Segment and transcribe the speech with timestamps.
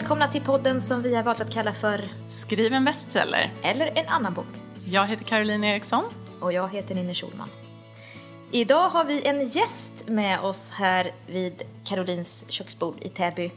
[0.00, 3.52] välkomna till podden som vi har valt att kalla för Skriv en bestseller.
[3.62, 4.46] Eller en annan bok.
[4.84, 6.04] Jag heter Caroline Eriksson.
[6.40, 7.48] Och jag heter Ninni Schulman.
[8.52, 13.52] Idag har vi en gäst med oss här vid Karolins köksbord i Täby.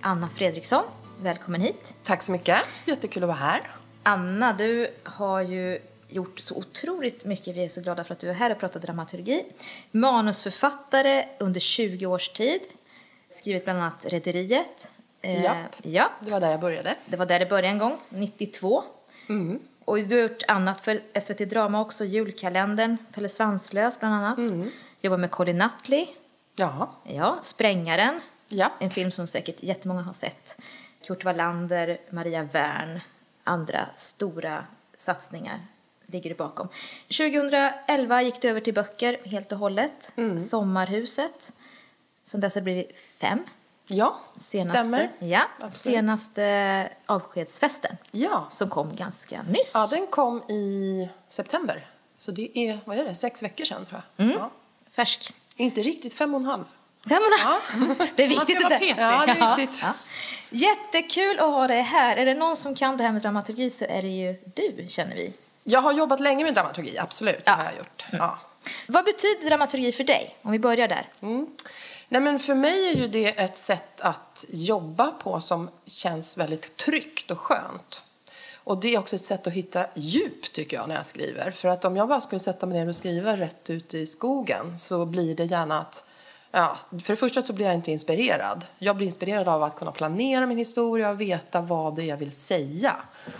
[0.00, 0.84] Anna Fredriksson,
[1.22, 1.94] välkommen hit.
[2.02, 2.58] Tack så mycket.
[2.84, 3.70] Jättekul att vara här.
[4.02, 5.78] Anna, du har ju
[6.08, 7.56] gjort så otroligt mycket.
[7.56, 9.44] Vi är så glada för att du är här och pratar dramaturgi.
[9.90, 12.60] Manusförfattare under 20 års tid.
[13.28, 14.92] Skrivit bland annat Rederiet.
[15.26, 15.44] Eh,
[15.82, 16.94] ja, Det var där jag började.
[17.06, 18.82] det var där det började en gång, 92.
[19.28, 19.58] Mm.
[19.84, 24.38] Och du har gjort annat för SVT Drama också, Julkalendern, Pelle Svanslös bland annat.
[24.38, 24.70] Mm.
[25.00, 26.06] Jobbar med Colin Nutley,
[26.56, 26.90] Ja.
[27.04, 28.72] ja, Sprängaren, Ja.
[28.80, 30.58] en film som säkert jättemånga har sett.
[31.06, 33.00] Kurt Wallander, Maria Wern,
[33.44, 34.64] andra stora
[34.96, 35.60] satsningar
[36.06, 36.68] ligger du bakom.
[37.08, 40.12] 2011 gick du över till böcker helt och hållet.
[40.16, 40.38] Mm.
[40.38, 41.52] Sommarhuset.
[42.22, 43.38] Sen dess har det blivit fem.
[43.88, 45.10] Ja, Senaste, stämmer.
[45.18, 45.72] Ja, Absolut.
[45.96, 48.48] senaste avskedsfesten Ja.
[48.50, 49.72] som kom ganska nyss.
[49.74, 51.86] ja, den kom i september.
[52.18, 54.26] Så det är, vad är det, sex veckor sedan tror jag.
[54.26, 54.38] Mm.
[54.38, 54.50] Ja.
[54.96, 55.32] Färsk.
[55.56, 56.64] Inte riktigt, fem och en halv.
[57.08, 58.08] Fem och en halv.
[58.16, 58.62] Det är Man ska viktigt.
[58.64, 58.94] vara petig.
[58.98, 59.82] Ja, det är viktigt.
[59.82, 59.92] Ja.
[60.50, 62.16] Jättekul att ha dig här.
[62.16, 65.16] Är det någon som kan det här med dramaturgi så är det ju du, känner
[65.16, 65.32] vi.
[65.64, 67.42] Jag har jobbat länge med dramaturgi, absolut.
[67.44, 67.56] Ja.
[67.56, 68.04] Det har jag gjort.
[68.12, 68.38] Ja.
[68.88, 70.36] Vad betyder dramaturgi för dig?
[70.42, 71.08] Om vi börjar där.
[72.08, 76.76] Nej, men för mig är ju det ett sätt att jobba på som känns väldigt
[76.76, 78.12] tryggt och skönt.
[78.64, 81.50] Och det är också ett sätt att hitta djup tycker jag när jag skriver.
[81.50, 84.78] För att om jag bara skulle sätta mig ner och skriva rätt ute i skogen
[84.78, 86.04] så blir det gärna att
[86.50, 88.64] Ja, för det första så blir jag inte inspirerad.
[88.78, 92.16] Jag blir inspirerad av att kunna planera min historia och veta vad det är jag
[92.16, 92.96] vill säga.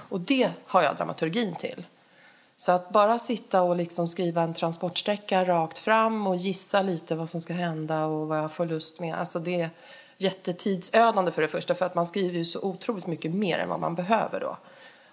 [0.08, 1.86] Och det har jag dramaturgin till.
[2.56, 7.28] Så att bara sitta och liksom skriva en transportsträcka rakt fram och gissa lite vad
[7.28, 9.14] som ska hända och vad jag får lust med.
[9.14, 9.70] Alltså det är
[10.18, 13.80] jättetidsödande för det första för att man skriver ju så otroligt mycket mer än vad
[13.80, 14.56] man behöver då.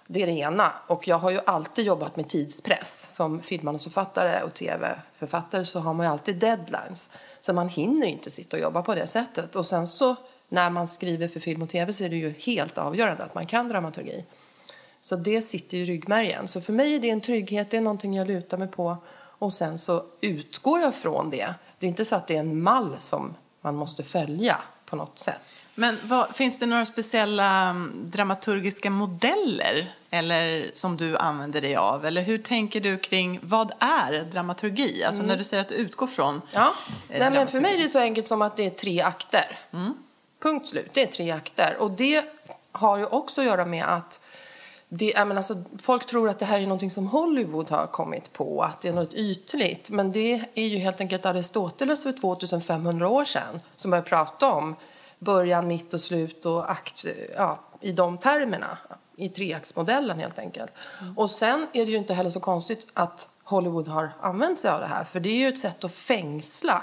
[0.06, 0.72] Det är det ena.
[0.86, 3.06] Och jag har ju alltid jobbat med tidspress.
[3.10, 7.10] Som filmmanusförfattare och tv-författare så har man ju alltid deadlines.
[7.40, 9.56] Så man hinner inte sitta och jobba på det sättet.
[9.56, 10.16] Och sen så
[10.48, 13.46] när man skriver för film och tv så är det ju helt avgörande att man
[13.46, 14.24] kan dramaturgi.
[15.04, 16.48] Så det sitter i ryggmärgen.
[16.48, 18.96] Så för mig är det en trygghet, det är någonting jag lutar mig på.
[19.38, 21.54] Och sen så utgår jag från det.
[21.78, 24.56] Det är inte så att det är en mall som man måste följa
[24.86, 25.40] på något sätt.
[25.74, 32.06] Men vad, finns det några speciella mm, dramaturgiska modeller eller som du använder dig av?
[32.06, 35.04] Eller hur tänker du kring vad är dramaturgi?
[35.04, 36.74] Alltså när du säger att du utgår från Ja.
[37.10, 39.58] eh, Nej, men för mig är det så enkelt som att det är tre akter.
[40.42, 40.90] Punkt slut.
[40.92, 41.76] Det är tre akter.
[41.78, 42.24] Och det
[42.72, 44.20] har ju också att göra med att
[44.98, 48.62] det, menar, alltså, folk tror att det här är någonting som Hollywood har kommit på,
[48.62, 49.90] att det är något ytligt.
[49.90, 54.76] Men det är ju helt enkelt Aristoteles för 2500 år sedan som började prata om
[55.18, 57.04] början, mitt och slut och akt,
[57.36, 58.78] ja, i de termerna.
[59.16, 60.72] I treaktsmodellen helt enkelt.
[61.16, 64.80] Och sen är det ju inte heller så konstigt att Hollywood har använt sig av
[64.80, 65.04] det här.
[65.04, 66.82] För det är ju ett sätt att fängsla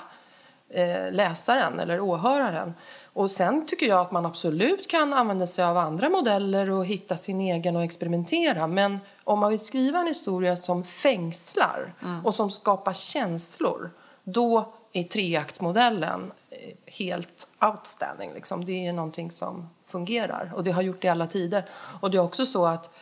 [0.74, 2.74] eh, läsaren eller åhöraren.
[3.14, 7.18] Och sen tycker jag att man absolut kan använda sig av andra modeller och hitta
[7.18, 8.68] sin egen och experimentera.
[8.68, 11.94] Men om man vill skriva en historia som fängslar
[12.24, 13.92] och som skapar känslor,
[14.24, 18.34] då är treaktsmodellen eh, helt outstanding.
[18.34, 18.66] Liksom.
[18.66, 21.66] Det är någonting som fungerar och det har gjort det i alla tider.
[22.02, 22.96] Och det är också så att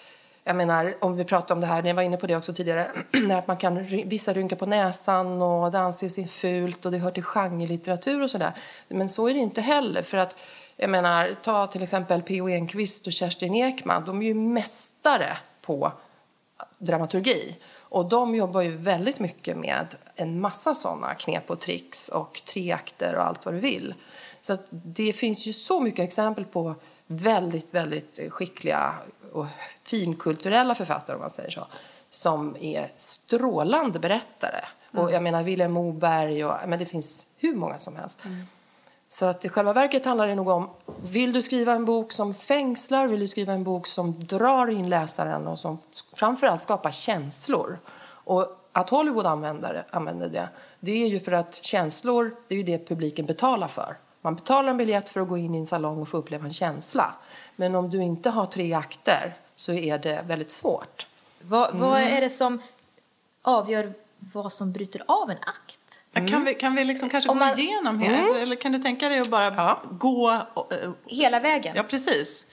[0.44, 2.92] jag menar, om vi pratar om det här, ni var inne på det också tidigare,
[3.12, 7.12] när att man kan, vissa rynkar på näsan och det anses fult och det hör
[7.12, 8.54] till genrelitteratur och sådär.
[8.88, 10.36] Men så är det inte heller för att,
[10.76, 12.50] jag menar, ta till exempel P.O.
[12.50, 15.92] Enquist och Kerstin Ekman, de är ju mästare på
[16.78, 17.56] dramaturgi.
[17.78, 23.16] Och de jobbar ju väldigt mycket med en massa sådana knep och tricks och treakter
[23.16, 23.94] och allt vad du vill.
[24.42, 26.76] Så att det finns ju så mycket exempel på
[27.08, 28.94] väldigt, väldigt skickliga
[29.34, 29.46] och
[29.84, 31.67] finkulturella författare om man säger så,
[32.09, 34.66] som är strålande berättare.
[34.93, 38.20] Och jag menar Vilhelm Moberg och men det finns hur många som helst.
[39.08, 40.70] Så att i själva verket handlar det nog om,
[41.02, 44.90] vill du skriva en bok som fängslar, vill du skriva en bok som drar in
[44.90, 45.78] läsaren och som
[46.14, 47.79] framförallt skapar känslor.
[48.02, 50.49] Och att Hollywood använder, använder det,
[50.79, 53.97] det är ju för att känslor, det är ju det publiken betalar för.
[54.22, 56.53] Man betalar en biljett för att gå in i en salong och få uppleva en
[56.53, 57.16] känsla.
[57.59, 61.08] Men om du inte har tre akter så är det väldigt svårt.
[61.41, 62.17] Vad, vad Mm.
[62.17, 62.61] är det som
[63.41, 63.94] avgör
[64.34, 66.06] vad som bryter av en akt?
[66.11, 68.20] Ja, Kan vi, kan vi liksom kanske Om gå man- igenom här?
[68.22, 69.82] Alltså, eller kan du tänka dig att bara Ja.
[69.91, 70.41] gå...
[70.53, 71.76] och, eh, Hela vägen?
[71.76, 72.46] Ja, precis.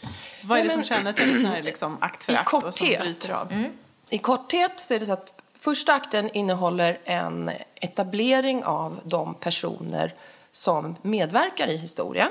[0.44, 3.00] Vad är det Nej, som men- kännetecknar liksom akt för akt och som korthet.
[3.00, 3.52] bryter av?
[3.52, 3.72] Mm.
[4.10, 10.14] I korthet så är det så att första akten innehåller en etablering av de personer
[10.50, 12.30] som medverkar i historien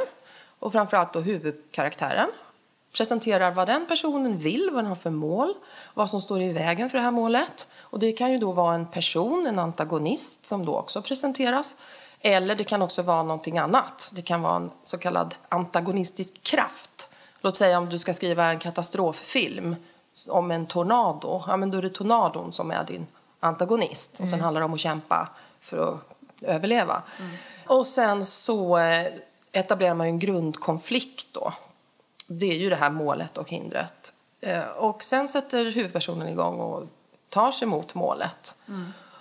[0.60, 2.30] och framförallt då huvudkaraktären.
[2.97, 5.53] Presenterar vad den personen vill, vad den har för mål,
[5.94, 7.68] vad som står i vägen för det här målet.
[7.77, 11.75] Och det kan ju då vara en person, en antagonist, som då också presenteras.
[12.21, 14.12] Eller det kan också vara någonting annat.
[14.13, 17.09] Det kan vara en så kallad antagonistisk kraft.
[17.42, 19.75] Låt säga om du ska skriva en katastroffilm
[20.30, 21.44] om en tornado.
[21.48, 23.07] Ja, men då är det tornadon som är din
[23.39, 24.19] antagonist.
[24.19, 25.30] Och sen handlar det om att kämpa
[25.62, 26.00] för att
[26.41, 27.03] överleva.
[27.68, 29.07] Och sen så eh,
[29.51, 31.53] etablerar man en grundkonflikt då.
[32.27, 34.13] Det är ju det här målet och hindret.
[34.42, 36.88] Eh, Och sen sätter huvudpersonen igång och
[37.30, 38.56] tar sig mot målet.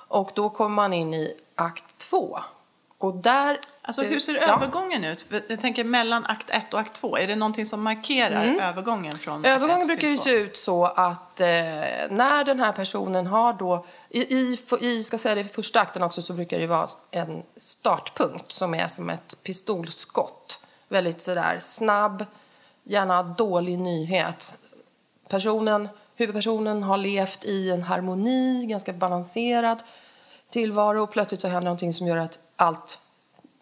[0.09, 2.39] Och då kommer man in i akt två.
[2.99, 3.59] Och där...
[3.83, 4.55] Alltså eh, hur ser ja.
[4.55, 5.27] övergången ut?
[5.49, 7.19] Jag tänker mellan akt 1 och akt 2.
[7.19, 9.53] Är det någonting som markerar övergången från Mm.
[9.57, 11.47] Övergången brukar ju se ut så att eh,
[12.11, 13.87] när den här personen har då...
[14.09, 17.43] I, i, i ska säga det, i första akten också så brukar det vara en
[17.57, 20.61] startpunkt som är som ett pistolskott.
[20.89, 22.25] Väldigt sådär snabb,
[22.85, 24.55] gärna dålig nyhet.
[25.29, 29.83] Personen, huvudpersonen har levt i en harmoni, ganska balanserad
[30.51, 32.99] tillvaro och plötsligt så händer någonting som gör att allt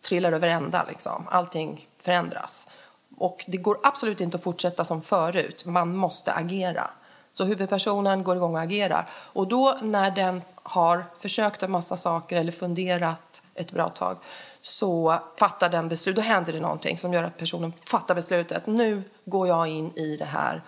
[0.01, 0.85] trillar över ända.
[0.89, 1.29] Liksom.
[1.31, 2.71] Allting förändras.
[3.17, 5.65] Och det går absolut inte att fortsätta som förut.
[5.65, 6.91] Man måste agera.
[7.35, 9.11] Så huvudpersonen går igång och agerar.
[9.13, 14.17] Och då när den har försökt en massa saker eller funderat ett bra tag
[14.63, 16.17] så fattar den beslut.
[16.17, 18.67] Då händer det någonting som gör att personen fattar beslutet.
[18.67, 20.63] Nu går jag in i det här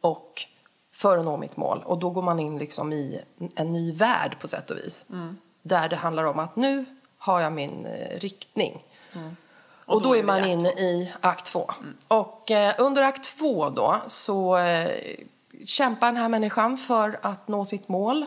[0.00, 0.44] och
[0.92, 1.82] för att nå mitt mål.
[1.84, 3.20] Och då går man in liksom i
[3.54, 5.06] en ny värld på sätt och vis.
[5.62, 6.84] Där det handlar om att nu
[7.18, 8.84] har jag min eh, riktning.
[9.84, 11.70] Och, Och då, då är man inne i akt två.
[12.08, 14.90] Och eh, under akt två då så eh,
[15.64, 18.26] kämpar den här människan för att nå sitt mål.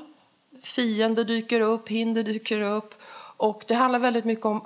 [0.64, 2.96] Fiender dyker upp, hinder dyker upp.
[3.38, 4.66] Och det handlar väldigt mycket om,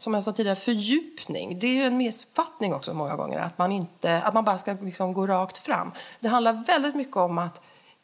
[0.00, 1.58] som jag sa tidigare, fördjupning.
[1.58, 4.76] Det är ju en missuppfattning också många gånger, att man, inte, att man bara ska
[4.80, 5.92] liksom gå rakt fram.
[6.20, 7.60] Det handlar väldigt mycket om att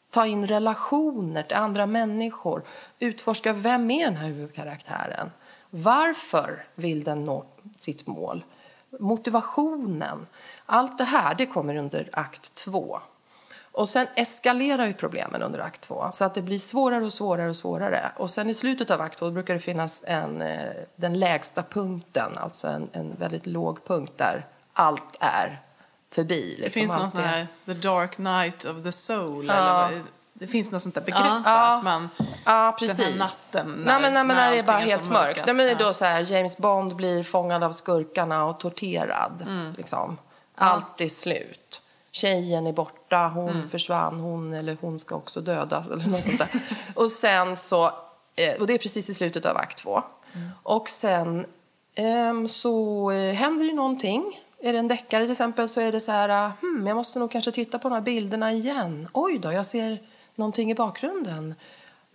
[0.09, 2.63] ta in relationer till andra människor.
[2.99, 5.31] Utforska vem är den här huvudkaraktären?
[5.69, 7.45] Varför vill den nå
[7.75, 8.43] sitt mål?
[8.99, 10.27] Motivationen.
[10.65, 12.99] Allt det här det kommer under akt två.
[13.75, 17.49] Och sen eskalerar ju problemen under akt två så att det blir svårare och svårare
[17.49, 18.11] och svårare.
[18.17, 22.37] Och sen i slutet av akt två brukar det finnas en, eh, den lägsta punkten,
[22.37, 25.61] alltså en, en väldigt låg punkt där allt är
[26.13, 26.55] förbi.
[26.57, 26.79] Det liksom.
[26.81, 29.45] finns någon sån är- här The Dark Night of the Soul.
[29.47, 29.53] Ja.
[29.53, 31.23] Eller vad, det finns något sånt där begrepp.
[31.25, 31.77] Ja.
[31.77, 32.09] Att man,
[32.45, 32.97] Ja, precis.
[32.97, 35.09] Den här natten när- nej, men, nej, men när när det är bara är helt
[35.09, 35.45] mörkt.
[35.45, 39.47] Nej, men det är då så här, James Bond blir fångad av skurkarna och torterad.
[39.77, 40.17] Liksom.
[40.55, 41.81] Allt är slut.
[42.15, 45.89] Tjejen är borta, hon försvann, hon eller hon ska också dödas.
[45.89, 46.49] Eller något sånt där.
[46.95, 47.85] och sen så,
[48.35, 50.03] eh, och det är precis i slutet av akt två.
[50.63, 51.45] Och sen
[51.95, 54.41] ehm, så eh, händer det någonting.
[54.61, 57.31] Är det en deckare till exempel så är det så här, hmm, jag måste nog
[57.31, 59.07] kanske titta på de här bilderna igen.
[59.13, 59.99] Oj då, jag ser
[60.35, 61.55] någonting i bakgrunden.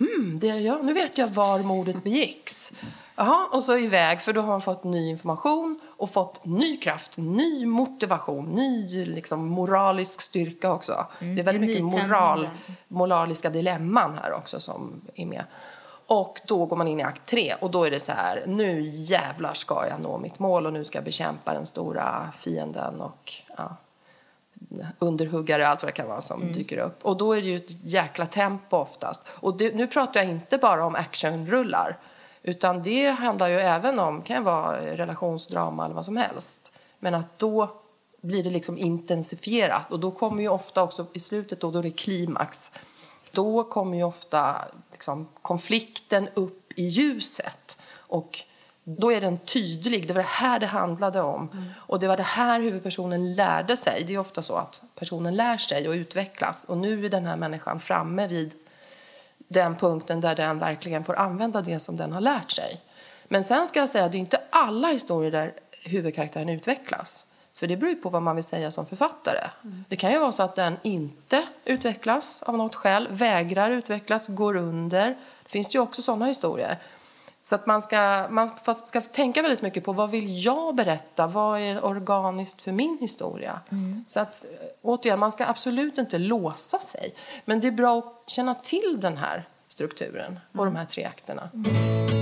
[0.01, 2.73] Mm, det, ja, nu vet jag var mordet begicks.
[3.21, 7.17] Jaha, och så iväg, för då har man fått ny information och fått ny kraft,
[7.17, 11.07] ny motivation, ny liksom, moralisk styrka också.
[11.19, 12.49] det är väldigt mycket moral,
[12.89, 15.45] moraliska dilemman här också som är med.
[16.07, 18.81] Och då går man in i akt tre och då är det så här, nu
[18.81, 23.33] jävlar ska jag nå mitt mål och nu ska jag bekämpa den stora fienden och
[23.57, 23.77] ja,
[24.99, 27.05] underhuggare, allt vad det kan vara som dyker upp.
[27.05, 29.29] Och då är det ju ett jäkla tempo oftast.
[29.29, 31.99] Och det, nu pratar jag inte bara om actionrullar.
[32.43, 36.81] Utan det handlar ju även om, kan vara relationsdrama eller vad som helst.
[36.99, 37.81] Men att då
[38.21, 39.93] blir det liksom intensifierat.
[39.93, 42.73] Och då kommer ju ofta också i slutet då, då är det klimax.
[43.33, 44.57] Då kommer ju ofta
[44.93, 47.81] liksom, konflikten upp i ljuset.
[47.97, 48.41] Och
[48.85, 50.09] då är den tydlig.
[50.09, 51.73] Det var det här det handlade om.
[51.77, 54.05] Och det var det här huvudpersonen lärde sig.
[54.07, 56.65] Det är ofta så att personen lär sig och utvecklas.
[56.65, 58.55] Och nu är den här människan framme vid
[59.51, 62.81] den punkten där den verkligen får använda det som den har lärt sig.
[63.29, 65.53] Men sen ska jag säga att det är inte alla historier där
[65.83, 67.27] huvudkaraktären utvecklas.
[67.55, 69.51] För det beror ju på vad man vill säga som författare.
[69.89, 74.57] Det kan ju vara så att den inte utvecklas av något skäl, vägrar utvecklas, går
[74.57, 75.07] under.
[75.43, 76.79] Det finns ju också sådana historier.
[77.43, 78.51] Så att man ska, man
[78.85, 81.27] ska tänka väldigt mycket på vad vill jag berätta?
[81.27, 83.61] Vad är organiskt för min historia?
[84.07, 84.51] Så att, eh,
[84.83, 87.15] återigen, man ska absolut inte låsa sig.
[87.45, 91.51] Men det är bra att känna till den här strukturen och de här tre akterna.
[91.53, 92.20] En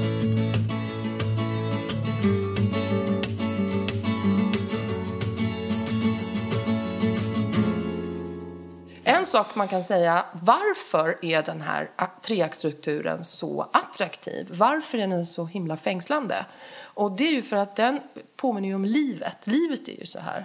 [9.29, 11.91] sak man kan säga, varför är den här
[12.23, 14.49] treaktstrukturen så attraktiv?
[14.51, 16.47] Varför är den så himla fängslande?
[16.83, 18.01] Och det är ju för att den
[18.37, 19.37] påminner ju om livet.
[19.45, 20.45] Livet är ju så här.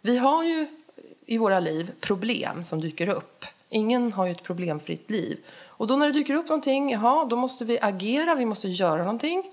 [0.00, 0.66] Vi har ju
[1.26, 3.44] i våra liv problem som dyker upp.
[3.68, 5.38] Ingen har ju ett problemfritt liv.
[5.66, 8.98] Och då när det dyker upp någonting, jaha, då måste vi agera, vi måste göra
[8.98, 9.50] någonting.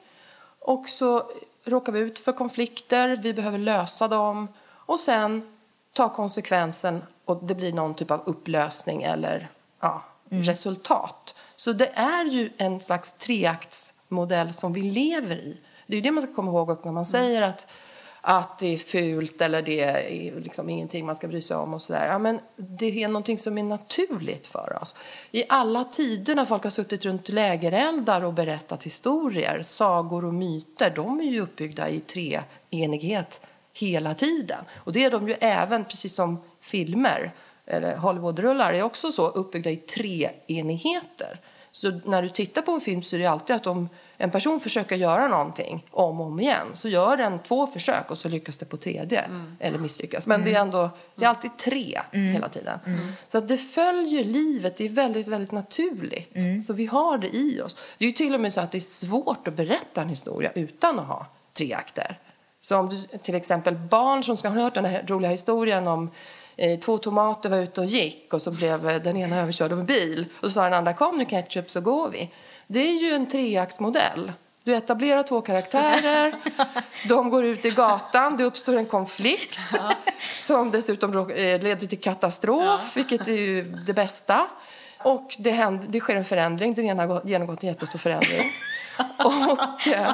[0.60, 1.32] Och så
[1.66, 4.48] råkar vi ut för konflikter, vi behöver lösa dem.
[4.68, 5.59] Och sen
[5.94, 9.50] ta konsekvensen och det blir någon typ av upplösning eller
[9.82, 11.36] ja, resultat.
[11.56, 15.58] Så det är ju en slags treaktsmodell som vi lever i.
[15.88, 17.72] Det är det man ska komma ihåg också när man säger att,
[18.22, 21.82] att det är fult eller det är liksom ingenting man ska bry sig om och
[21.82, 22.08] sådär.
[22.08, 24.96] Ja, men det är någonting som är naturligt för oss.
[25.32, 30.90] I alla tider när folk har suttit runt lägereldar och berättat historier, sagor och myter,
[30.96, 33.42] de är ju uppbyggda i treenighet
[33.80, 34.66] hela tiden.
[34.76, 37.34] Och det är de ju även, precis som filmer
[37.70, 41.40] eller Hollywoodrullar är också så uppbyggda i treenigheter.
[41.72, 44.60] Så när du tittar på en film så är det alltid att om en person
[44.60, 48.58] försöker göra någonting om och om igen så gör den två försök och så lyckas
[48.58, 49.58] det på tredje mm.
[49.60, 50.28] eller misslyckas.
[50.28, 50.52] Men mm.
[50.54, 52.34] det är ändå, det är alltid tre mm.
[52.34, 52.80] hela tiden.
[52.86, 53.12] Mm.
[53.28, 56.36] Så att det följer livet, det är väldigt, väldigt naturligt.
[56.36, 56.62] Mm.
[56.62, 57.78] Så vi har det i oss.
[57.98, 60.52] Det är ju till och med så att det är svårt att berätta en historia
[60.56, 62.20] utan att ha tre akter.
[62.62, 66.12] Så om du till exempel barn som ska ha hört den här roliga historien om
[66.56, 69.80] eh, två tomater var ute och gick och så blev eh, den ena överkörd av
[69.80, 72.32] en bil och så sa den andra kom nu ketchup så går vi.
[72.68, 74.32] Det är ju en treaktsmodell.
[74.64, 76.36] Du etablerar två karaktärer,
[77.08, 79.94] de går ut i gatan, det uppstår en konflikt ja.
[80.36, 82.82] som dessutom eh, leder till katastrof, ja.
[82.96, 84.48] vilket är ju det bästa.
[84.98, 88.42] Och det, händer, det sker en förändring, den ena har genomgått en jättestor förändring.
[89.18, 90.12] Och eh,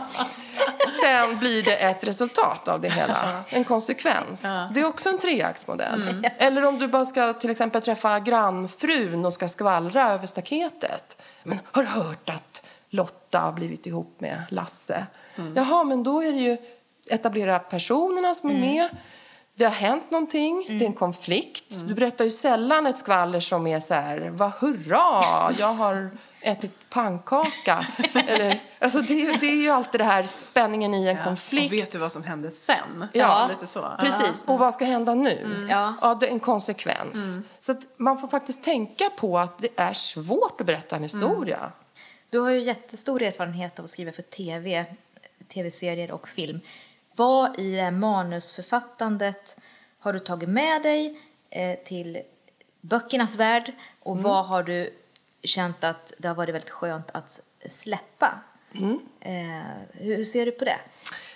[0.89, 4.41] sen blir det ett resultat av det hela, en konsekvens.
[4.43, 4.69] Ja.
[4.73, 6.01] Det är också en treaktsmodell.
[6.01, 6.31] Mm.
[6.37, 11.21] Eller om du bara ska till exempel träffa grannfrun och ska skvallra över staketet.
[11.43, 15.05] Men har du hört att Lotta har blivit ihop med Lasse?
[15.35, 15.55] Mm.
[15.55, 16.57] Jaha, men då är det ju
[17.09, 18.75] etablera personerna som är mm.
[18.75, 18.89] med.
[19.57, 20.79] Det har hänt någonting, mm.
[20.79, 21.75] det är en konflikt.
[21.75, 21.87] Mm.
[21.87, 25.23] Du berättar ju sällan ett skvaller som är så här, vad hurra,
[25.59, 26.11] jag har
[26.45, 27.87] ätit pannkaka.
[28.27, 31.73] Eller, alltså det, det, är ju alltid det här spänningen i en ja, konflikt.
[31.73, 33.07] Och vet du vad som händer sen?
[33.13, 33.91] Ja, lite så.
[33.99, 34.43] precis.
[34.43, 35.41] Och vad ska hända nu?
[35.45, 35.69] Mm.
[35.69, 36.17] Ja.
[36.19, 37.35] det är en konsekvens.
[37.35, 37.43] Mm.
[37.59, 41.57] Så man får faktiskt tänka på att det är svårt att berätta en historia.
[41.57, 41.71] Mm.
[42.29, 44.85] Du har ju jättestor erfarenhet av att skriva för tv,
[45.47, 46.59] tv-serier och film.
[47.15, 49.57] Vad i det här manusförfattandet
[49.99, 52.21] har du tagit med dig eh, till
[52.81, 54.23] böckernas värld och mm.
[54.23, 54.93] vad har du
[55.47, 58.39] känt att det har varit väldigt skönt att släppa.
[58.73, 58.99] Mm.
[59.19, 60.77] Eh, hur ser du på det?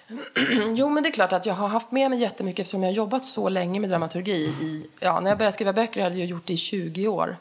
[0.76, 2.96] Jo, men det är klart att jag har haft med mig jättemycket eftersom jag har
[2.96, 4.56] jobbat så länge med dramaturgi.
[4.62, 7.38] I, ja, när jag började skriva böcker hade jag gjort det i 20 år.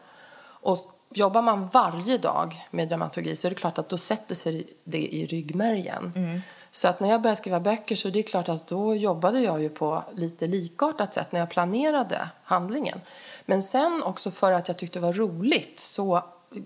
[0.60, 4.66] Och jobbar man varje dag med dramaturgi så är det klart att då sätter sig
[4.84, 6.12] det i ryggmärgen.
[6.16, 6.40] Mm.
[6.70, 9.62] Så att när jag började skriva böcker så är det klart att då jobbade jag
[9.62, 13.00] ju på lite likartat sätt när jag planerade handlingen.
[13.46, 16.24] Men sen också för att jag tyckte det var roligt så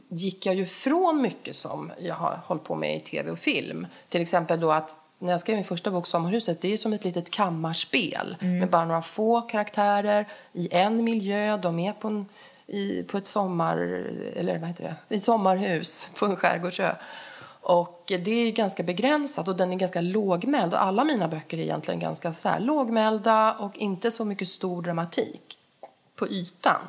[0.08, 3.86] gick jag ju från mycket som jag har hållit på med i tv och film.
[4.08, 7.04] Till exempel då att när jag skrev min första bok Sommarhuset, det är som ett
[7.04, 8.58] litet kammarspel mm.
[8.58, 11.56] med bara några få karaktärer i en miljö.
[11.56, 12.26] De är på, en,
[12.66, 13.76] i, på ett sommar,
[14.36, 15.14] eller vad heter det?
[15.14, 16.94] ett sommarhus på en skärgårdsö.
[17.62, 20.74] Och det är ganska begränsat och den är ganska lågmäld.
[20.74, 24.82] Och alla mina böcker är egentligen ganska så här lågmälda och inte så mycket stor
[24.82, 25.58] dramatik
[26.16, 26.80] på ytan.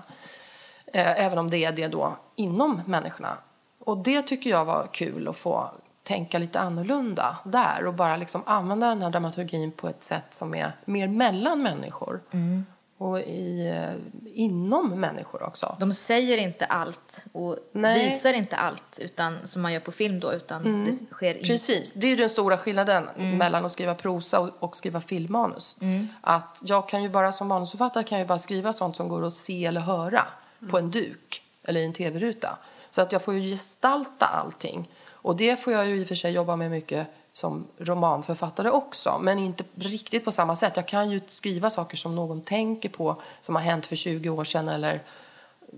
[0.94, 3.38] Eh, även om det är det då inom människorna.
[3.80, 5.72] Och det tycker jag var kul att få
[6.04, 10.56] tänka lite annorlunda där och bara liksom använda den här dramaturgin på ett sätt som
[10.56, 12.22] är mer mellan människor.
[12.32, 12.66] Mm
[13.04, 15.76] och i, eh, inom människor också.
[15.80, 18.06] De säger inte allt och Nej.
[18.06, 20.86] visar inte allt utan, som man gör på film då, utan mm.
[20.86, 21.44] det sker in...
[21.44, 23.38] Precis, det är den stora skillnaden mm.
[23.38, 25.78] mellan att skriva prosa och, och skriva filmmanus.
[25.82, 26.08] Mm.
[26.22, 29.34] Att jag kan ju bara som manusförfattare kan jag bara skriva sånt som går att
[29.34, 30.28] se eller höra
[30.70, 32.58] på en duk eller i en tv-ruta.
[32.90, 34.90] Så att jag får ju gestalta allting.
[35.10, 39.20] Och det får jag ju i och för sig jobba med mycket som romanförfattare också,
[39.22, 40.74] men inte riktigt på samma sätt.
[40.76, 44.44] Jag kan ju skriva saker som någon tänker på, som har hänt för 20 år
[44.44, 45.04] sedan eller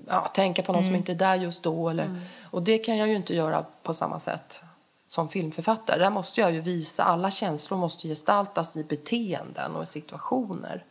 [0.07, 0.89] ja, tänka på någon mm.
[0.89, 1.89] som inte är där just då.
[1.89, 2.21] Eller, mm.
[2.43, 4.63] Och det kan jag ju inte göra på samma sätt
[5.07, 5.99] som filmförfattare.
[5.99, 10.83] Där måste jag ju visa, alla känslor måste gestaltas i beteenden och situationer.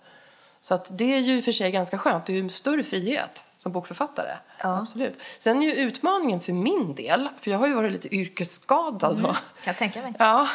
[0.64, 2.26] Så det är ju för sig ganska skönt.
[2.26, 4.37] Det är ju större frihet som bokförfattare.
[4.62, 4.78] Ja.
[4.78, 5.18] Absolut.
[5.38, 9.33] Sen är ju utmaningen för min del, för jag har ju varit lite yrkesskadad mm,
[9.33, 10.12] Kan jag tänka mig.
[10.18, 10.49] Ja,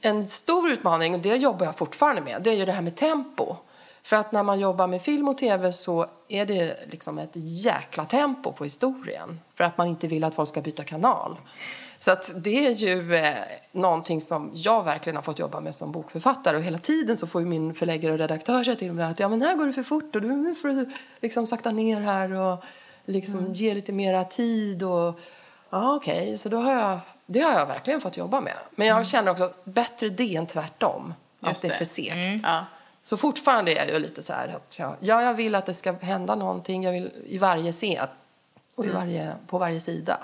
[0.00, 2.96] en stor utmaning, och det jobbar jag fortfarande med, det är ju det här med
[2.96, 3.56] tempo.
[4.02, 8.04] För att när man jobbar med film och tv så är det liksom ett jäkla
[8.04, 9.40] tempo på historien.
[9.54, 11.36] För att man inte vill att folk ska byta kanal.
[12.04, 13.34] Så att det är ju eh,
[13.72, 16.56] någonting som jag verkligen har fått jobba med som bokförfattare.
[16.56, 19.28] Och hela tiden så får ju min förläggare och redaktör säga till mig att ja,
[19.28, 22.64] men här går det för fort och nu får du liksom sakta ner här och
[23.04, 23.52] liksom Mm.
[23.52, 24.82] ge lite mera tid.
[24.82, 25.20] Och,
[25.70, 28.56] ja, okej, så då har jag, det har jag verkligen fått jobba med.
[28.70, 31.02] Men jag känner också bättre det än tvärtom.
[31.02, 31.14] Mm.
[31.40, 32.42] Just att det är för segt.
[32.42, 32.64] Ja.
[33.02, 35.74] Så fortfarande är jag ju lite så här att jag, ja, jag vill att det
[35.74, 38.08] ska hända någonting jag vill, i varje scen och
[38.82, 40.18] i varje, på varje sida.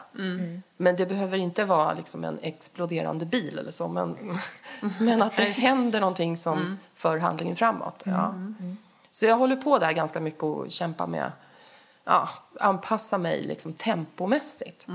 [0.76, 3.88] Men det behöver inte vara liksom en exploderande bil eller så.
[3.88, 4.38] Men,
[5.00, 8.02] men att det händer någonting som för handlingen framåt.
[8.04, 8.34] Ja.
[9.10, 11.32] Så jag håller på där ganska mycket och kämpar med
[12.04, 12.28] ja,
[12.60, 14.86] anpassa mig liksom tempomässigt.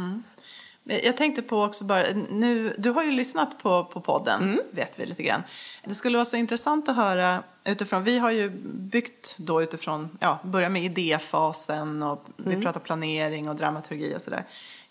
[0.87, 5.05] Jag tänkte på också bara, nu, du har ju lyssnat på, på podden, vet vi
[5.05, 5.43] lite grann.
[5.83, 10.39] Det skulle vara så intressant att höra utifrån, vi har ju byggt då utifrån, ja,
[10.43, 14.45] börja med idéfasen och vi pratar planering och dramaturgi och sådär.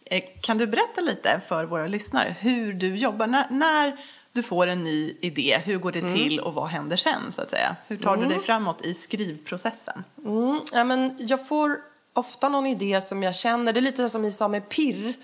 [0.04, 3.96] Eh, Kan du berätta lite för våra lyssnare hur du jobbar, när, när
[4.32, 7.50] du får en ny idé, hur går det till och vad händer sen så att
[7.50, 7.76] säga?
[7.86, 10.04] Hur tar du dig framåt i skrivprocessen?
[10.24, 11.76] Mm, ja, men jag får
[12.12, 15.14] ofta någon idé som jag känner, det är lite som ni sa med pirr.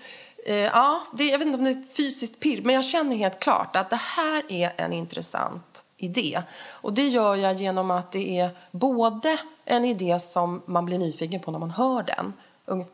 [0.45, 3.39] Eh, ja, det, jag vet inte om det är fysiskt pirr, men jag känner helt
[3.39, 6.41] klart att det här är en intressant idé.
[6.69, 11.39] Och det gör jag genom att det är både en idé som man blir nyfiken
[11.39, 12.33] på när man hör den,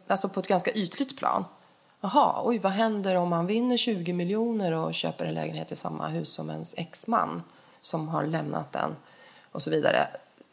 [0.07, 1.45] alltså på ett ganska ytligt plan.
[2.01, 6.07] Jaha, oj, vad händer om man vinner 20 miljoner och köper en lägenhet i samma
[6.07, 7.43] hus som ens exman
[7.81, 8.95] som har lämnat den
[9.51, 10.07] och så vidare.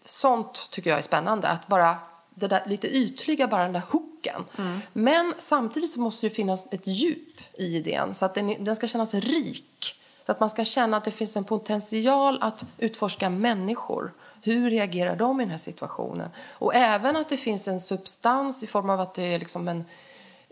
[0.05, 1.97] Sånt tycker jag är spännande, att bara
[2.35, 3.81] det där lite ytliga, bara den där
[4.25, 4.45] hooken.
[4.93, 8.89] Men samtidigt så måste det finnas ett djup i idén så att den, den ska
[8.89, 10.01] kännas rik.
[10.27, 14.13] Så att man ska känna att det finns en potential att utforska människor.
[14.43, 16.31] Hur reagerar de i den här situationen?
[16.49, 19.85] Och även att det finns en substans i form av att det är liksom en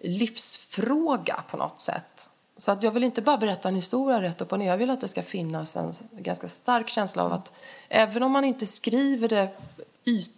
[0.02, 2.30] livsfråga på något sätt.
[2.56, 4.67] Så att jag vill inte bara berätta en historia rätt upp och ner.
[4.67, 7.52] Jag vill att det ska finnas en ganska stark känsla av att
[7.89, 9.49] även om man inte skriver det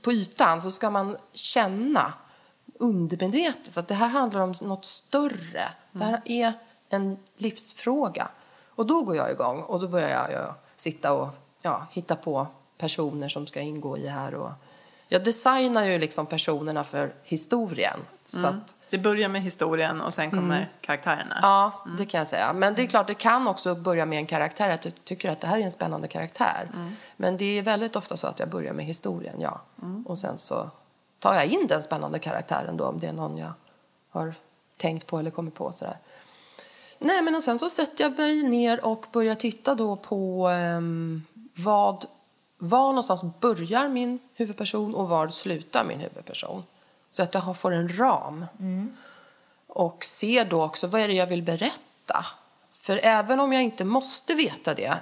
[0.03, 2.13] på ytan så ska man känna
[2.85, 5.69] undermedvetet att det här handlar om något större.
[5.93, 6.53] Det här är
[6.89, 8.29] en livsfråga.
[8.69, 11.29] Och då går jag igång och då börjar jag, jag sitta och
[11.63, 12.47] ja, hitta på
[12.79, 14.35] personer som ska ingå i det här.
[14.35, 14.51] Och
[15.09, 18.01] jag designar ju liksom personerna för historien.
[18.25, 21.39] Så att, Det börjar med historien och sen kommer karaktärerna.
[21.43, 22.53] Ja, det kan jag säga.
[22.53, 24.71] Men det är klart, det kan också börja med en karaktär.
[24.71, 26.71] Att jag tycker att det här är en spännande karaktär.
[27.17, 29.61] Men det är väldigt ofta så att jag börjar med historien, ja.
[30.07, 30.71] Och sen så
[31.25, 33.53] tar jag in den spännande karaktären då, om det är någon jag
[34.11, 34.35] har
[34.77, 35.73] tänkt på eller kommit på.
[35.73, 35.97] Sådär.
[36.99, 41.23] Nej, men och sen så sätter jag mig ner och börjar titta då på ehm,
[41.55, 42.05] vad,
[42.59, 46.65] var någonstans börjar min huvudperson och var slutar min huvudperson.
[47.11, 48.47] Så att jag får en ram.
[49.67, 52.25] Och ser då också vad är det jag vill berätta.
[52.81, 54.95] För även om jag inte måste veta det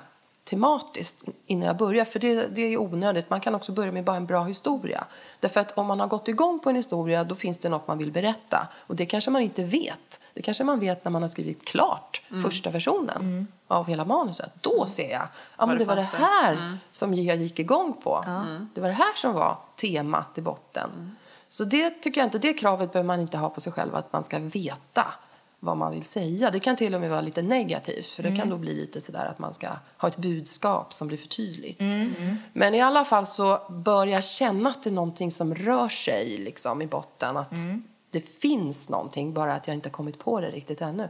[0.45, 3.31] tematiskt innan jag börjar, för det, det är onödigt.
[3.31, 5.05] Man kan också börja med bara en bra historia.
[5.41, 7.99] Därför att om man har gått igång på en historia, då finns det något man
[7.99, 8.69] vill berätta.
[8.87, 10.21] Och det kanske man inte vet.
[10.35, 14.51] Det kanske man vet när man har skrivit klart första versionen av hela manuset.
[14.61, 15.29] Då ser jag,
[15.59, 18.25] ja men det var det här som jag gick igång på.
[18.75, 21.17] Det var det här som var temat i botten.
[21.49, 24.13] Så det tycker jag inte, det kravet behöver man inte ha på sig själv att
[24.13, 25.07] man ska veta
[25.65, 26.51] vad man vill säga.
[26.51, 29.27] Det kan till och med vara lite negativt för det kan då bli lite sådär
[29.27, 31.81] att man ska ha ett budskap som blir för tydligt.
[32.53, 36.39] Men i alla fall så bör jag känna att det är någonting som rör sig
[36.39, 37.37] liksom i botten.
[37.37, 37.53] Att
[38.11, 41.09] det finns någonting, bara att jag inte har kommit på det riktigt ännu.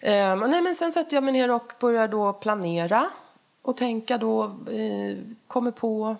[0.00, 3.10] Eh, nej, men sen sätter jag mig ner och börjar då planera
[3.62, 6.16] och tänka då, eh, kommer på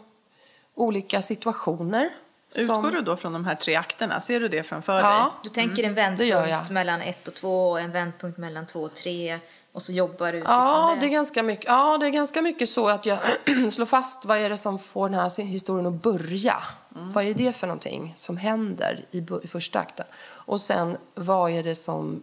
[0.74, 2.10] olika situationer.
[2.58, 4.20] Utgår du då från de här tre akterna?
[4.20, 5.02] Ser du det framför dig?
[5.02, 8.80] Ja, Du tänker en Mm, vändpunkt mellan ett och två och en vändpunkt mellan två
[8.82, 9.38] och tre
[9.72, 11.00] och så jobbar du utifrån Ja, det.
[11.00, 13.18] det är ganska mycket, ja, det är ganska mycket så att jag
[13.72, 16.56] slår fast vad är det som får den här historien att börja.
[16.88, 20.06] Vad är det för någonting som händer i, i första akten?
[20.24, 22.22] Och sen, vad är det som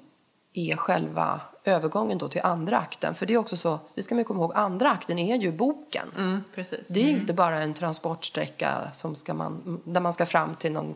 [0.53, 3.15] är själva övergången då till andra akten?
[3.15, 6.11] För det är också så, vi ska komma ihåg, andra akten är ju boken.
[6.17, 6.43] Mm.
[6.87, 10.95] Det är inte bara en transportsträcka som ska man, där man ska fram till någon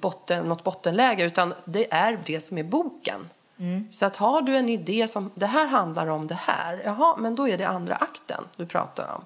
[0.00, 3.28] botten, något bottenläge utan det är det som är boken.
[3.90, 7.34] Så att har du en idé som det här handlar om det här, jaha, men
[7.34, 9.24] då är det andra akten du pratar om.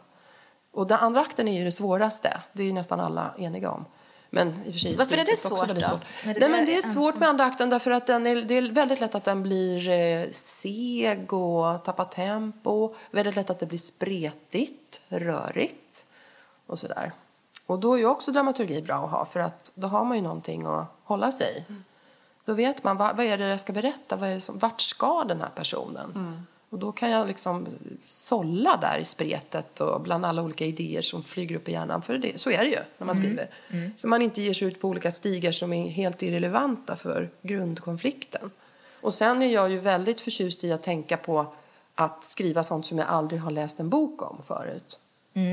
[0.73, 3.85] Och den andra akten är ju det svåraste, det är ju nästan alla eniga om.
[4.31, 5.75] Men i och för sig Varför är det svårt då?
[5.75, 6.01] svårt.
[6.01, 8.37] Det Nej, bara men det är svårt ensam- med andra akten därför att den är,
[8.37, 12.95] det är väldigt lätt att den blir eh, seg och tappar tempo.
[13.11, 16.07] Väldigt lätt att det blir spretigt, rörigt
[16.67, 17.12] och sådär.
[17.67, 20.23] Och då är ju också dramaturgi bra att ha för att då har man ju
[20.23, 21.73] någonting att hålla sig i.
[22.45, 24.81] Då vet man vad, vad är det jag ska berätta, vad är det som, vart
[24.81, 26.47] ska den här personen?
[26.71, 27.67] Och då kan jag liksom
[28.03, 32.03] sålla där i spretet och bland alla olika idéer som flyger upp i hjärnan.
[32.03, 33.51] För det, så är det ju när man skriver.
[33.97, 38.51] Så man inte ger sig ut på olika stigar som är helt irrelevanta för grundkonflikten.
[39.01, 41.47] Och sen är jag ju väldigt förtjust i att tänka på
[41.95, 44.99] att skriva sånt som jag aldrig har läst en bok om förut.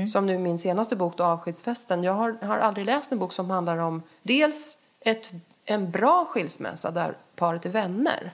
[0.08, 2.04] Som nu min senaste bok, då, Avskedsfesten.
[2.04, 5.30] Jag har, har aldrig läst en bok som handlar om dels ett,
[5.64, 8.32] en bra skilsmässa där paret är vänner.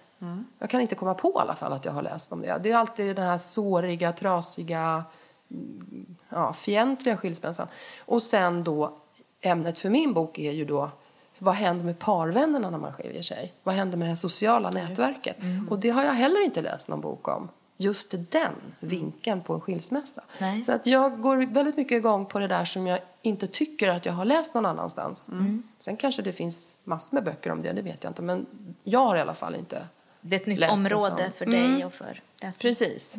[0.58, 2.58] Jag kan inte komma på i alla fall att jag har läst om det.
[2.62, 5.04] Det är alltid den här såriga, trasiga,
[5.50, 7.68] mm, ja, fientliga skilsmässan.
[8.04, 8.96] Och sen då,
[9.40, 10.90] ämnet för min bok är ju då
[11.38, 13.52] vad händer med parvännerna när man skiljer sig?
[13.62, 15.36] Vad händer med det sociala nätverket?
[15.70, 17.48] Och det har jag heller inte läst någon bok om.
[17.76, 20.22] Just den vinkeln på en skilsmässa.
[20.38, 20.62] Nej.
[20.62, 24.06] Så att jag går väldigt mycket igång på det där som jag inte tycker att
[24.06, 25.30] jag har läst någon annanstans.
[25.78, 28.22] Sen kanske det finns massor med böcker om det, det vet jag inte.
[28.22, 28.46] Men
[28.84, 29.86] jag har i alla fall inte
[30.24, 32.54] Det är ett nytt Läst område för dig och för läsaren.
[32.60, 33.18] Precis.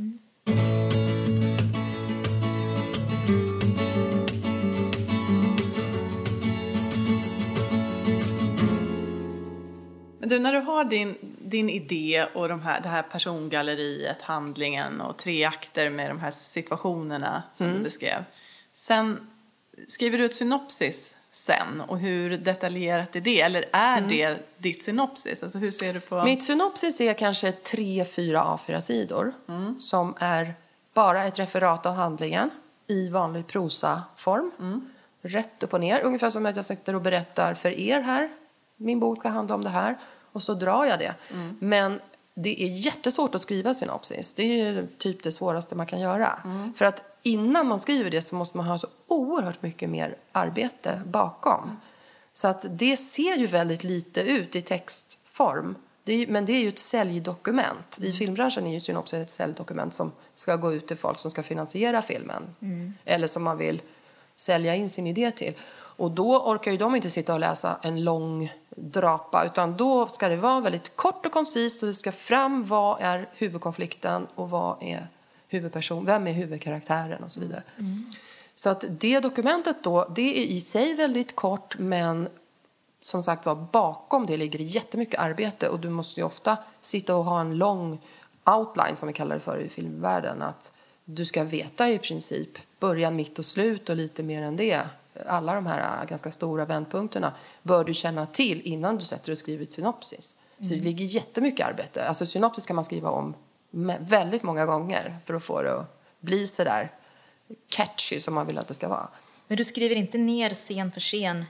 [10.19, 15.01] Men du, när du har din, din idé och de här, det här persongalleriet, handlingen
[15.01, 18.23] och tre akter med de här situationerna som du beskrev.
[18.73, 19.27] Sen
[19.87, 23.41] skriver du ett synopsis sen och hur detaljerat är det?
[23.41, 25.43] Eller är det ditt synopsis?
[25.43, 26.23] Alltså hur ser du på...
[26.23, 29.33] Mitt synopsis är kanske tre, fyra A4-sidor
[29.79, 30.53] som är
[30.93, 32.49] bara ett referat av handlingen
[32.87, 34.51] i vanlig prosaform.
[35.21, 38.29] Rätt upp och ner, ungefär som att jag sitter och berättar för er här.
[38.77, 39.97] Min bok ska handla om det här.
[40.31, 41.13] Och så drar jag det.
[41.59, 41.99] Men
[42.33, 44.33] det är jättesvårt att skriva synopsis.
[44.33, 46.39] Det är typ det svåraste man kan göra.
[46.75, 51.01] För att innan man skriver det så måste man ha så oerhört mycket mer arbete
[51.05, 51.79] bakom.
[52.33, 55.75] Så att det ser ju väldigt lite ut i textform.
[56.03, 57.99] Det är, men det är ju ett säljdokument.
[58.01, 61.43] I filmbranschen är ju synopsis ett säljdokument som ska gå ut till folk som ska
[61.43, 62.55] finansiera filmen.
[63.05, 63.81] Eller som man vill
[64.35, 65.53] sälja in sin idé till.
[65.95, 70.27] Och då orkar ju de inte sitta och läsa en lång drapa utan då ska
[70.27, 74.83] det vara väldigt kort och koncist och det ska fram vad är huvudkonflikten och vad
[74.83, 75.07] är
[75.47, 77.63] huvudperson, vem är huvudkaraktären och så vidare.
[78.55, 82.29] Så att det dokumentet då, det är i sig väldigt kort men
[83.01, 87.25] som sagt var bakom det ligger jättemycket arbete och du måste ju ofta sitta och
[87.25, 88.01] ha en lång
[88.45, 90.41] outline som vi kallar det för i filmvärlden.
[90.41, 90.71] Att
[91.05, 94.81] du ska veta i princip början, mitt och slut och lite mer än det.
[95.27, 99.63] Alla de här ganska stora vändpunkterna bör du känna till innan du sätter och skriver
[99.63, 100.35] ett synopsis.
[100.59, 102.07] Så det ligger jättemycket arbete.
[102.07, 103.35] Alltså synopsis kan man skriva om
[103.99, 106.91] väldigt många gånger för att få det att bli så där
[107.69, 109.07] catchy som man vill att det ska vara.
[109.47, 111.45] Men du skriver inte ner scen för scen,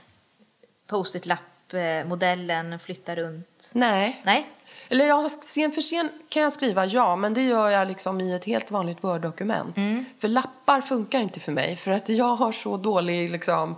[0.86, 3.70] post-it-lapp-modellen, flytta runt?
[3.74, 4.48] Nej, Nej?
[4.88, 8.34] Eller ja, scen för scen kan jag skriva, ja, men det gör jag liksom i
[8.34, 9.76] ett helt vanligt Word-dokument.
[10.18, 13.76] För lappar funkar inte för mig, för att jag har så dålig, liksom,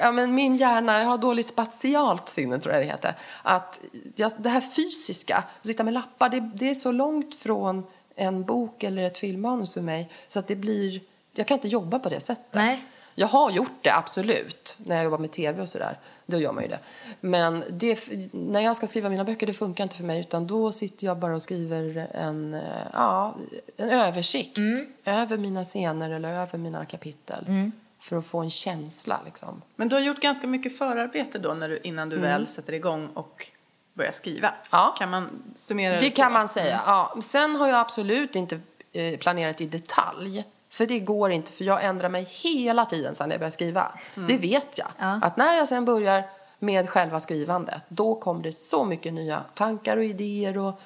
[0.00, 3.14] ja men min hjärna, jag har dåligt spatialt sinne tror jag det heter.
[3.42, 3.80] Att
[4.14, 8.44] jag, det här fysiska, att sitta med lappar, det, det är så långt från en
[8.44, 11.00] bok eller ett filmmanus för mig, så att det blir,
[11.34, 12.54] jag kan inte jobba på det sättet.
[12.54, 12.84] Nej.
[13.18, 15.98] Jag har gjort det, absolut, när jag jobbar med tv och sådär.
[16.26, 16.78] Då gör man ju det.
[17.20, 20.20] Men det, när jag ska skriva mina böcker, det funkar inte för mig.
[20.20, 22.60] Utan då sitter jag bara och skriver en, eh,
[22.92, 23.36] ja,
[23.76, 24.58] en översikt
[25.04, 27.70] över mina scener eller över mina kapitel.
[28.00, 29.62] För att få en känsla, liksom.
[29.76, 33.08] Men du har gjort ganska mycket förarbete då när du, innan du väl sätter igång
[33.14, 33.46] och
[33.94, 34.54] börjar skriva.
[34.70, 34.94] Ja.
[34.98, 36.80] Kan man summera det Det kan man säga.
[36.86, 37.16] Ja.
[37.22, 38.60] Sen har jag absolut inte
[38.92, 40.44] eh, planerat i detalj.
[40.70, 43.92] För det går inte, för jag ändrar mig hela tiden sen jag börjar skriva.
[44.14, 44.88] Det vet jag.
[44.98, 45.20] Ja.
[45.22, 46.24] Att när jag sen börjar
[46.58, 50.80] med själva skrivandet, då kommer det så mycket nya tankar och idéer och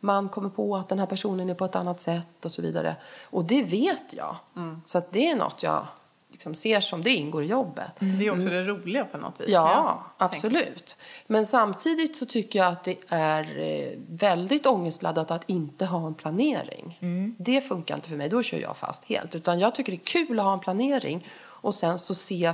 [0.00, 2.96] man kommer på att den här personen är på ett annat sätt och så vidare.
[3.24, 4.36] Och det vet jag.
[4.84, 5.86] Så att det är något jag
[6.34, 7.90] liksom ser som det ingår i jobbet.
[8.18, 9.48] Det är också det roliga på något vis.
[9.48, 10.34] Ja, tänka.
[10.34, 10.96] absolut.
[11.26, 16.14] Men samtidigt så tycker jag att det är eh, väldigt ångestladdat att inte ha en
[16.14, 16.98] planering.
[17.38, 19.34] Det funkar inte för mig, då kör jag fast helt.
[19.34, 22.52] Utan jag tycker det är kul att ha en planering och sen så se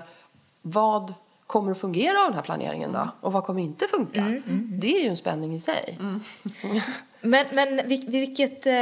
[0.62, 1.14] vad
[1.46, 3.08] kommer att fungera av den här planeringen då?
[3.20, 4.40] Och vad kommer inte funka?
[4.80, 5.98] Det är ju en spänning i sig.
[7.22, 8.74] Men, men vil- vid vilket eh,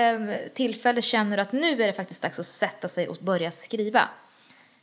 [0.55, 4.09] tillfälle känner du att nu är det faktiskt dags att sätta sig och börja skriva?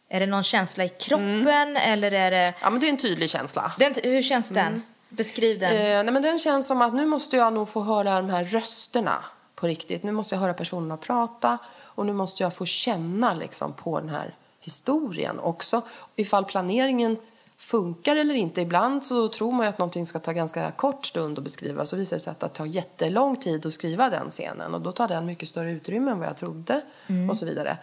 [0.09, 2.53] Är det någon känsla i kroppen eller är det...
[2.61, 3.71] Ja, men det är en tydlig känsla.
[3.79, 4.81] Den, hur känns den?
[5.09, 5.71] Beskriv den.
[5.71, 8.45] Eh, nej, men den känns som att nu måste jag nog få höra de här
[8.45, 9.23] rösterna
[9.55, 10.03] på riktigt.
[10.03, 14.09] Nu måste jag höra personerna prata och nu måste jag få känna liksom, på den
[14.09, 15.81] här historien också.
[16.15, 17.17] Ifall planeringen
[17.57, 18.61] funkar eller inte.
[18.61, 21.85] Ibland så tror man att någonting ska ta ganska kort stund att beskriva.
[21.85, 24.73] Så visar det sig att det tar jättelång tid att skriva den scenen.
[24.73, 26.81] Och då tar den mycket större utrymme än vad jag trodde.
[27.29, 27.77] Och så vidare.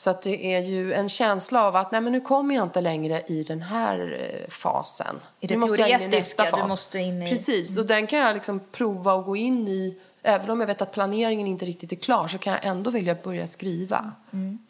[0.00, 2.80] Så att det är ju en känsla av att nej men nu kommer jag inte
[2.80, 5.16] längre i den här eh, fasen.
[5.40, 6.68] I det nu måste jag in i nästa du fas.
[6.68, 9.96] måste in i- Precis, och den kan jag liksom prova att gå in i.
[10.22, 13.14] Även om jag vet att planeringen inte riktigt är klar så kan jag ändå vilja
[13.24, 14.12] börja skriva.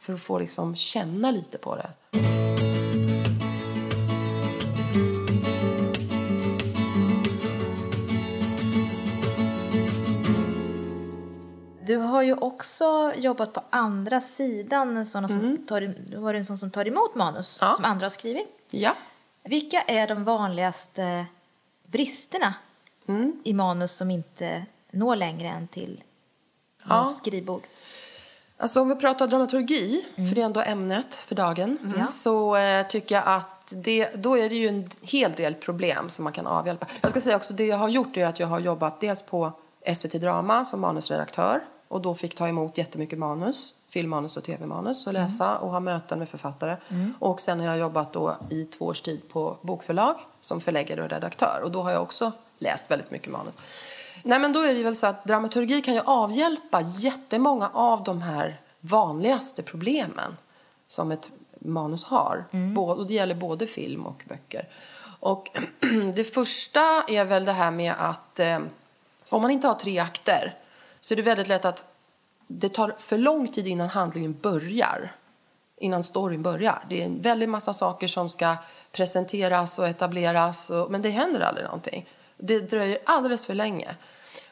[0.01, 1.91] För att få liksom känna lite på det.
[11.89, 16.59] Du har ju också jobbat på andra sidan, såna som tar, du var en sån
[16.59, 17.73] som tar emot manus Ja.
[17.73, 18.49] som andra har skrivit.
[18.71, 18.97] Ja.
[19.45, 21.27] Vilka är de vanligaste
[21.87, 22.55] bristerna
[23.45, 26.05] i manus som inte når längre än till
[26.89, 27.05] Ja.
[27.05, 27.63] skrivbord?
[28.57, 32.05] Alltså om vi pratar dramaturgi, för det är ändå ämnet för dagen, Ja.
[32.05, 36.25] så eh, tycker jag att det, då är det ju en hel del problem som
[36.25, 36.87] man kan avhjälpa.
[37.01, 39.53] Jag ska säga också, det jag har gjort är att jag har jobbat dels på
[39.95, 45.13] SVT Drama som manusredaktör och då fick ta emot jättemycket manus, filmmanus och tv-manus och
[45.13, 46.77] läsa och ha möten med författare.
[47.19, 51.11] Och sen har jag jobbat då i två års tid på bokförlag som förläggare och
[51.11, 53.55] redaktör och då har jag också läst väldigt mycket manus.
[54.23, 58.23] Nej, men då är det väl så att dramaturgi kan ju avhjälpa jättemånga av de
[58.23, 60.37] här vanligaste problemen
[60.87, 62.45] som ett manus har.
[62.51, 64.69] Bå- Och det gäller både film och böcker.
[65.21, 65.49] Och
[66.15, 68.59] det första är väl det här med att eh,
[69.31, 70.55] om man inte har tre akter
[71.01, 71.87] så är det väldigt lätt att
[72.47, 75.15] det tar för lång tid innan handlingen börjar.
[75.77, 76.85] Innan storyn börjar.
[76.89, 78.57] Det är en väldig massa saker som ska
[78.93, 80.71] presenteras och etableras.
[80.71, 82.09] Och, men det händer aldrig någonting.
[82.37, 83.97] Det dröjer alldeles för länge.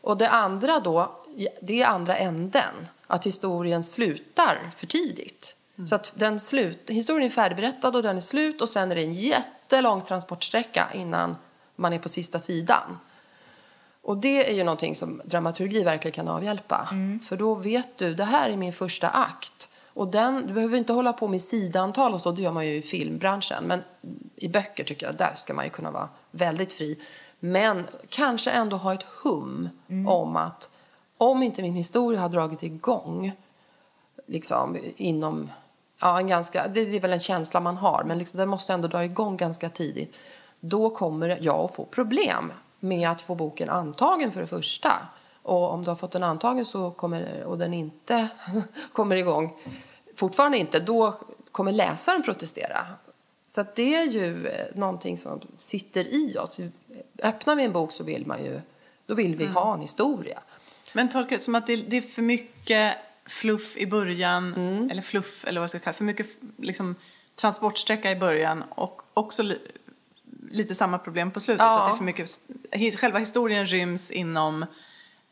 [0.01, 1.13] Och det andra då,
[1.61, 2.89] det är andra änden.
[3.07, 5.57] Att historien slutar för tidigt.
[5.89, 9.03] Så att den slut, historien är färdigberättad och den är slut och sen är det
[9.03, 11.37] en jättelång transportsträcka innan
[11.77, 12.99] man är på sista sidan.
[14.07, 16.89] Och det är ju någonting som dramaturgi verkligen kan avhjälpa.
[17.23, 19.71] För då vet du, det här är min första akt.
[19.95, 22.75] Och den, du behöver inte hålla på med sidantal och så, det gör man ju
[22.75, 23.65] i filmbranschen.
[23.65, 23.83] Men
[24.37, 26.99] i böcker tycker jag, där ska man ju kunna vara väldigt fri.
[27.41, 29.69] Men kanske ändå ha ett hum
[30.09, 30.71] om att
[31.19, 33.33] om inte min historia har dragit igång
[34.27, 35.51] liksom inom
[36.01, 38.89] ja, en ganska, det är väl en känsla man har, men liksom, den måste ändå
[38.89, 40.17] dra igång ganska tidigt.
[40.61, 44.93] Då kommer jag att få problem med att få boken antagen för det första.
[45.43, 48.29] Och om du har fått den antagen så kommer, och den inte
[48.93, 49.57] kommer igång,
[50.17, 51.15] fortfarande inte, då
[51.53, 52.87] kommer läsaren protestera.
[53.47, 56.61] Så det är ju eh, någonting som sitter i oss.
[57.23, 58.61] Öppnar vi en bok så vill man ju,
[59.07, 60.41] då vill vi ha en historia.
[60.93, 62.95] Men tolka det som att det, det är för mycket
[63.27, 64.91] fluff i början, Mm.
[64.91, 66.27] eller fluff eller vad jag ska kalla för mycket
[66.59, 66.95] liksom,
[67.35, 69.43] transportsträcka i början och också
[70.51, 71.67] lite samma problem på slutet.
[71.67, 71.81] Ja.
[71.81, 74.67] Att det är för mycket, själva historien ryms inom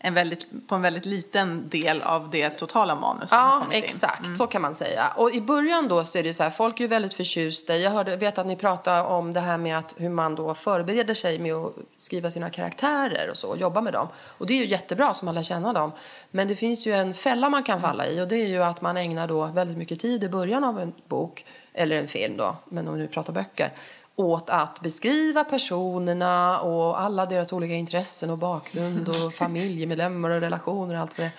[0.05, 4.37] en väldigt, på en väldigt liten del av det totala manus som har Ja, exakt.
[4.37, 5.13] Så kan man säga.
[5.17, 7.77] Och i början då så är det så här, folk är ju väldigt förtjusta.
[7.77, 11.15] Jag hörde, vet att ni pratar om det här med att hur man då förbereder
[11.15, 14.09] sig med att skriva sina karaktärer och så, och jobba med dem.
[14.39, 15.93] Och det är ju jättebra man lär känna dem.
[16.31, 18.81] Men det finns ju en fälla man kan falla i och det är ju att
[18.81, 22.57] man ägnar då väldigt mycket tid i början av en bok, eller en film då,
[22.65, 23.73] men om vi nu pratar böcker,
[24.17, 30.95] åt att beskriva personerna och alla deras olika intressen och bakgrund och familjemedlemmar och relationer
[30.95, 31.33] och allt vad det.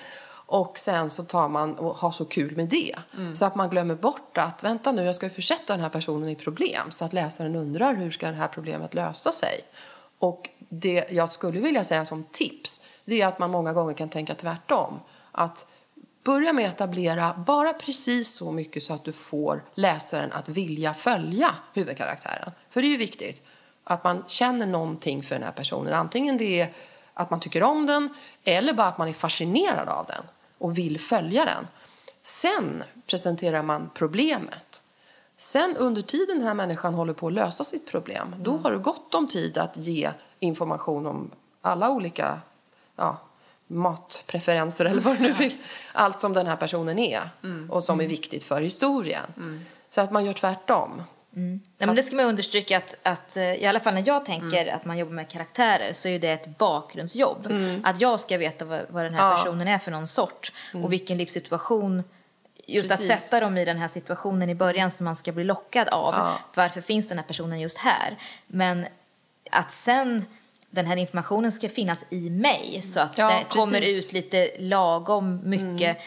[0.48, 2.96] Och sen så tar man och har så kul med det.
[3.34, 6.30] Så att man glömmer bort att vänta nu, jag ska ju försätta den här personen
[6.30, 6.92] i problem.
[6.92, 9.62] Så att läsaren undrar hur ska det här problemet lösa sig.
[10.20, 14.10] Och det jag skulle vilja säga som tips, det är att man många gånger kan
[14.10, 15.00] tänka tvärtom.
[15.32, 15.68] Att
[16.24, 20.94] börja med att etablera bara precis så mycket så att du får läsaren att vilja
[20.94, 22.52] följa huvudkaraktären.
[22.76, 23.42] För det är ju viktigt
[23.84, 25.94] att man känner någonting för den här personen.
[25.94, 26.74] Antingen det är
[27.14, 28.10] att man tycker om den
[28.44, 30.24] eller bara att man är fascinerad av den
[30.58, 31.68] och vill följa den.
[32.22, 34.82] Sen presenterar man problemet.
[35.36, 38.80] Sen under tiden den här människan håller på att lösa sitt problem, då har du
[38.80, 42.40] gott om tid att ge information om alla olika
[42.96, 43.18] ja,
[43.68, 45.58] matpreferenser eller vad du nu vill.
[45.94, 47.30] Allt som den här personen är
[47.70, 49.26] och som är viktigt för historien.
[49.90, 51.04] Så att man gör tvärtom.
[51.78, 54.68] Ja, men det ska man understryka att, att eh, i alla fall när jag tänker
[54.68, 57.48] att man jobbar med karaktärer så är det ett bakgrundsjobb.
[57.84, 59.38] Att jag ska veta vad, vad den här Ja.
[59.38, 60.52] personen är för någon sort
[60.84, 62.04] och vilken livssituation
[62.68, 63.22] Just att Precis.
[63.22, 66.14] sätta dem i den här situationen i början som man ska bli lockad av.
[66.18, 66.38] Ja.
[66.56, 68.18] Varför finns den här personen just här?
[68.48, 68.86] Men
[69.52, 70.26] att sen
[70.70, 74.08] den här informationen ska finnas i mig så att Ja, det kommer precis.
[74.08, 75.98] ut lite lagom mycket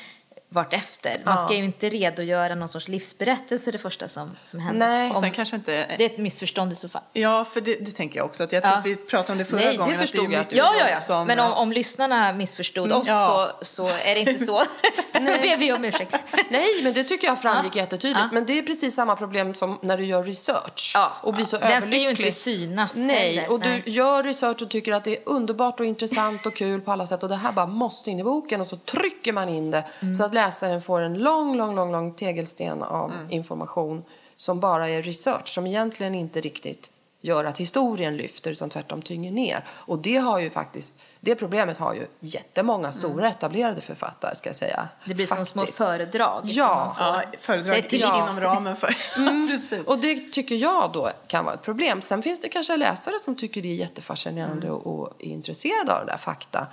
[0.50, 1.22] vartefter.
[1.24, 4.86] Man ska ju inte redogöra någon sorts livsberättelse det första som, som händer.
[4.86, 5.10] Nej.
[5.10, 5.86] Om, sen kanske inte...
[5.98, 7.02] det är ett missförstånd i så fall.
[7.12, 8.42] Ja, för det, det tänker jag också.
[8.44, 8.78] Att jag tror Ja.
[8.78, 9.94] att vi pratade om det förra Nej, det gången.
[9.94, 10.96] att förstod är jag Ja, ja, ja.
[10.96, 13.52] som- Men om, om lyssnarna missförstod oss Ja.
[13.60, 14.58] så, så är det inte så.
[15.12, 16.14] Då ber vi om ursäkt.
[16.50, 17.80] Nej, men det tycker jag framgick Ja.
[17.80, 18.20] jättetydligt.
[18.22, 18.28] Ja.
[18.32, 21.12] Men det är precis samma problem som när du gör research Ja.
[21.22, 22.02] och blir så Den ska överlycklig.
[22.02, 23.52] ju inte synas Nej, heller.
[23.52, 23.82] och du Nej.
[23.86, 27.22] gör research och tycker att det är underbart och intressant och kul på alla sätt
[27.22, 30.14] och det här bara måste in i boken och så trycker man in det Mm.
[30.14, 33.30] så att läsaren får en lång, lång, lång, lång tegelsten av Mm.
[33.30, 34.04] information
[34.36, 39.32] som bara är research som egentligen inte riktigt gör att historien lyfter utan tvärtom tynger
[39.32, 39.64] ner.
[39.70, 44.56] Och det har ju faktiskt, det problemet har ju jättemånga stora etablerade författare ska jag
[44.56, 44.76] säga.
[44.76, 44.88] Mm.
[45.04, 45.78] Det blir som små Faktiskt.
[45.78, 46.40] föredrag.
[46.44, 46.94] Ja.
[46.96, 48.38] som man får Ja, se föredrag till inom livs.
[48.38, 48.86] ramen för...
[49.48, 49.86] Precis.
[49.86, 52.00] Och det tycker jag då kan vara ett problem.
[52.00, 54.78] Sen finns det kanske läsare som tycker det är jättefascinerande Mm.
[54.78, 56.66] och, och är intresserade av det där fakta,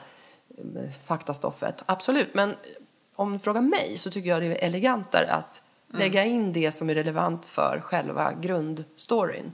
[0.57, 1.83] eh, faktastoffet.
[1.85, 2.33] Absolut.
[2.33, 2.55] Men
[3.15, 5.99] om du frågar mig så tycker jag det är elegantare att Mm.
[5.99, 9.53] lägga in det som är relevant för själva grundstoryn.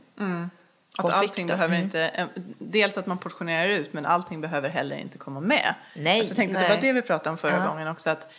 [0.98, 1.86] Att allting behöver Mm.
[1.86, 2.02] inte...
[2.08, 2.26] eh,
[2.60, 5.76] Dels att man portionerar ut, men allting behöver heller inte komma med.
[5.96, 6.18] Nej.
[6.20, 6.70] Alltså, jag tänkte, Nej.
[6.70, 7.68] Det var det vi pratade om förra Ja.
[7.68, 8.10] gången också.
[8.10, 8.32] Att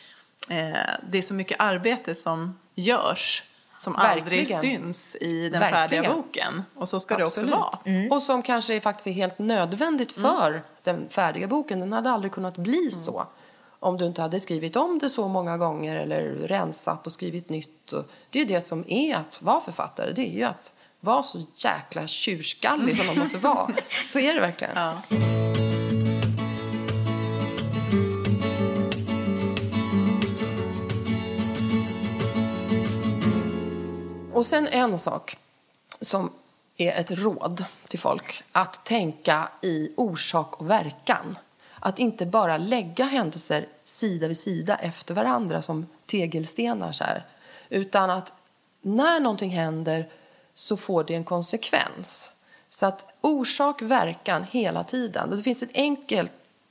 [0.49, 0.79] eh,
[1.11, 3.43] det är så mycket arbete som görs
[3.79, 4.61] som aldrig Verkligen.
[4.61, 5.89] syns i den Verkligen.
[6.05, 6.63] färdiga boken.
[6.75, 7.51] Och så ska Absolut.
[7.51, 8.09] det också vara.
[8.17, 11.81] Och som kanske är faktiskt är helt nödvändigt för den färdiga boken.
[11.81, 13.27] Den hade aldrig kunnat bli så
[13.83, 17.93] om du inte hade skrivit om det så många gånger eller rensat och skrivit nytt.
[18.31, 20.13] Det är det som är att vara författare.
[20.13, 23.71] Det är ju att vara så jäkla tjurskallig som man måste vara.
[24.09, 24.77] Så är det verkligen.
[24.77, 25.03] Ja.
[34.33, 35.39] Och sen en sak
[36.01, 36.31] som
[36.77, 38.43] är ett råd till folk.
[38.53, 41.37] Att tänka i orsak och verkan.
[41.85, 46.93] Att inte bara lägga händelser sida vid sida efter varandra som tegelstenar.
[46.93, 47.27] Så här.
[47.69, 48.33] Utan att
[48.83, 50.09] när någonting händer
[50.55, 52.33] så får det en konsekvens.
[52.69, 55.31] Så att orsak, verkan hela tiden.
[55.31, 56.29] Det finns en enkel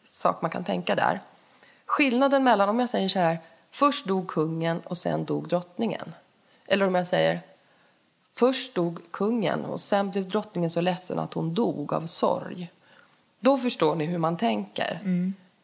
[0.10, 1.22] sak man kan tänka där.
[1.86, 3.40] Skillnaden mellan om jag säger så här,
[3.72, 6.14] först dog kungen och sen dog drottningen.
[6.66, 7.42] Eller om jag säger,
[8.34, 12.72] först dog kungen och sen blev drottningen så ledsen att hon dog av sorg.
[13.44, 15.00] Då förstår ni hur man tänker.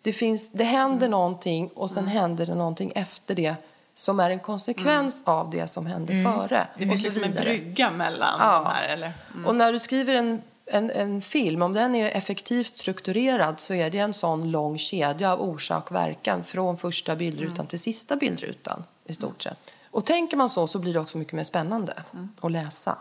[0.01, 3.55] Det, finns, det händer någonting och sen händer det någonting efter det
[3.93, 6.67] som är en konsekvens av det som hände före.
[6.77, 8.53] Det finns liksom en brygga mellan Ja.
[8.53, 8.83] de här.
[8.83, 9.13] Eller?
[9.45, 13.89] Och när du skriver en, en, en film, om den är effektivt strukturerad så är
[13.89, 19.13] det en sån lång kedja av orsak verkan från första bildrutan till sista bildrutan i
[19.13, 19.57] stort sett.
[19.91, 21.93] Och tänker man så så blir det också mycket mer spännande
[22.41, 22.97] att läsa.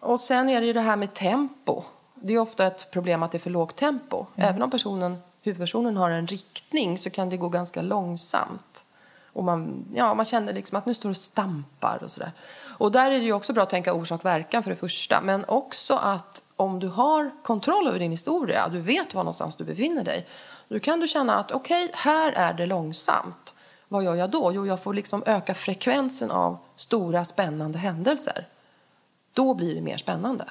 [0.00, 1.82] Och sen är det ju det här med tempo.
[2.20, 4.26] Det är ofta ett problem att det är för lågt tempo.
[4.36, 8.84] Även om personen, huvudpersonen har en riktning så kan det gå ganska långsamt.
[9.32, 12.32] Och man, ja, man känner liksom att nu står och stampar och sådär.
[12.78, 15.20] Och där är det också bra att tänka orsak-verkan för det första.
[15.20, 19.64] Men också att om du har kontroll över din historia, du vet var någonstans du
[19.64, 20.26] befinner dig.
[20.68, 23.54] Då kan du känna att okej, här är det långsamt.
[23.88, 24.52] Vad gör jag då?
[24.54, 28.48] Jo, jag får liksom öka frekvensen av stora spännande händelser.
[29.32, 30.44] Då blir det mer spännande.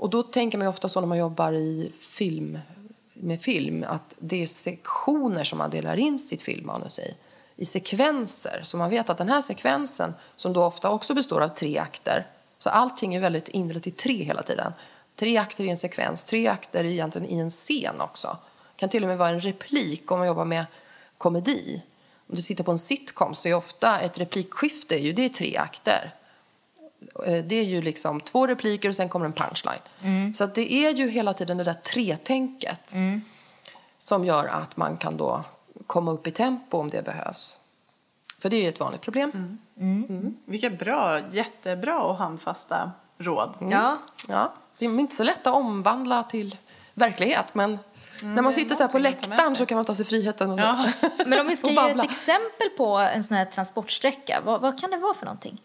[0.00, 2.58] Och då tänker man ju ofta så när man jobbar i film,
[3.12, 7.14] med film att det är sektioner som man delar in sitt filmmanus i.
[7.56, 8.60] I sekvenser.
[8.62, 12.26] Så man vet att den här sekvensen, som då ofta också består av tre akter.
[12.58, 14.72] Så allting är väldigt indelat i tre hela tiden.
[15.16, 18.38] Tre akter i en sekvens, tre akter egentligen i en scen också.
[18.76, 20.64] Det kan till och med vara en replik om man jobbar med
[21.18, 21.82] komedi.
[22.28, 25.56] Om du tittar på en sitcom så är ofta ett replikskifte ju det är tre
[25.56, 26.14] akter.
[27.26, 30.32] Eh, Det är ju liksom två repliker och sen kommer en punchline.
[30.34, 32.94] Så att det är ju hela tiden det där tre-tänket
[33.96, 35.44] som gör att man kan då
[35.86, 37.58] komma upp i tempo om det behövs.
[38.38, 39.58] För det är ju ett vanligt problem.
[40.44, 43.54] Vilka bra, jättebra och handfasta råd.
[43.60, 46.56] Ja, Ja, det är inte så lätt att omvandla till
[46.94, 47.78] verklighet men
[48.22, 50.86] när man sitter så här på läktaren så kan man ta sig friheten och Ja.
[51.26, 54.90] men om vi ska ge ett exempel på en sån här transportsträcka, vad, vad kan
[54.90, 55.60] det vara för någonting?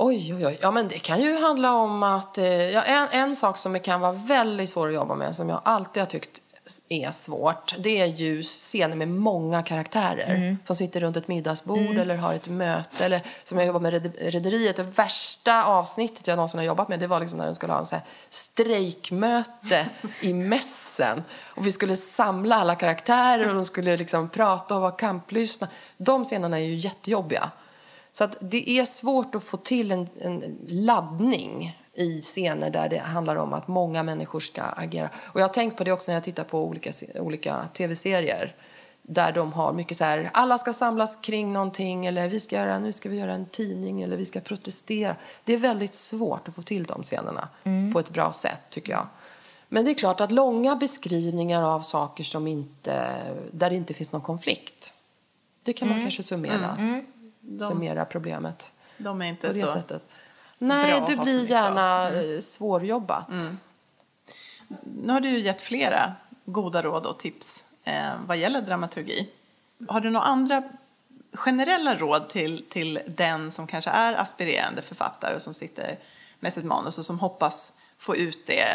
[0.00, 0.58] Oj, oj, oj.
[0.60, 2.38] Ja, men det kan ju handla om att...
[2.38, 5.60] Eh, ja, en, en sak som kan vara väldigt svår att jobba med, som jag
[5.64, 6.40] alltid har tyckt
[6.88, 12.16] är svårt, det är ju scener med många karaktärer som sitter runt ett middagsbord eller
[12.16, 13.04] har ett möte.
[13.04, 14.76] Eller som jag jobbar med Red- Rederiet.
[14.76, 17.80] Det värsta avsnittet jag någonsin har jobbat med det var liksom när de skulle ha
[17.80, 19.86] en så här strejkmöte
[20.20, 21.22] i mässen.
[21.40, 25.68] Och vi skulle samla alla karaktärer och de skulle liksom prata och vara kamplystna.
[25.96, 27.50] De scenerna är ju jättejobbiga.
[28.18, 32.98] Så att det är svårt att få till en, en laddning i scener där det
[32.98, 35.10] handlar om att många människor ska agera.
[35.16, 38.54] Och jag har tänkt på det också när jag tittar på olika, olika tv-serier.
[39.02, 42.78] där de har mycket så här, alla ska samlas kring någonting eller vi ska göra,
[42.78, 45.16] nu ska vi göra en tidning eller vi ska protestera.
[45.44, 47.48] Det är väldigt svårt att få till de scenerna
[47.92, 49.06] på ett bra sätt tycker jag.
[49.68, 53.16] Men det är klart att långa beskrivningar av saker som inte,
[53.52, 54.92] där det inte finns någon konflikt.
[55.62, 57.02] Det kan man kanske summera,
[57.68, 59.66] summera problemet De är inte så...
[59.66, 60.02] sättet.
[60.58, 63.28] Nej, det blir gärna eh, svårjobbat.
[64.82, 66.12] Nu har du gett flera
[66.44, 69.30] goda råd och tips eh, vad gäller dramaturgi.
[69.88, 70.62] Har du några andra
[71.32, 75.98] generella råd till, till den som kanske är aspirerande författare och som sitter
[76.40, 78.66] med sitt manus och som hoppas få ut det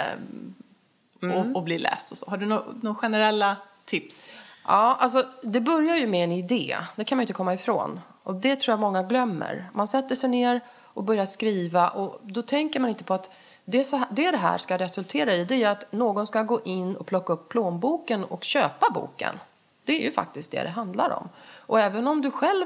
[1.21, 2.30] och, och bli läst och så?
[2.30, 4.34] Har du några några generella tips?
[4.65, 6.78] Ja, alltså det börjar ju med en idé.
[6.95, 7.99] Det kan man ju inte komma ifrån.
[8.24, 9.69] Och det tror jag många glömmer.
[9.74, 10.61] Man sätter sig ner
[10.93, 13.30] och börjar skriva och då tänker man inte på att
[13.65, 16.61] det, så här, det det här ska resultera i det är att någon ska gå
[16.65, 19.39] in och plocka upp plånboken och köpa boken.
[19.86, 21.30] Det är ju faktiskt det det handlar om.
[21.55, 22.65] Och även om du själv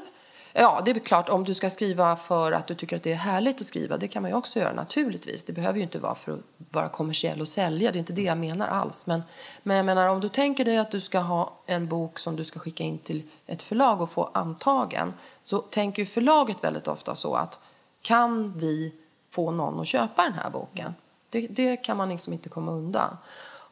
[0.60, 3.16] Ja, det är klart om du ska skriva för att du tycker att det är
[3.16, 3.98] härligt att skriva.
[3.98, 5.44] Det kan man ju också göra naturligtvis.
[5.44, 6.40] Det behöver ju inte vara för att
[6.72, 7.92] vara kommersiell och sälja.
[7.92, 9.08] Det är inte det jag menar alls.
[9.08, 9.24] Men,
[9.64, 12.44] men jag menar om du tänker dig att du ska ha en bok som du
[12.44, 15.14] ska skicka in till ett förlag och få antagen.
[15.44, 17.60] Så tänker ju förlaget väldigt ofta så att
[18.02, 18.94] kan vi
[19.30, 20.96] få någon att köpa den här boken?
[21.30, 23.18] Det, det kan man liksom inte komma undan.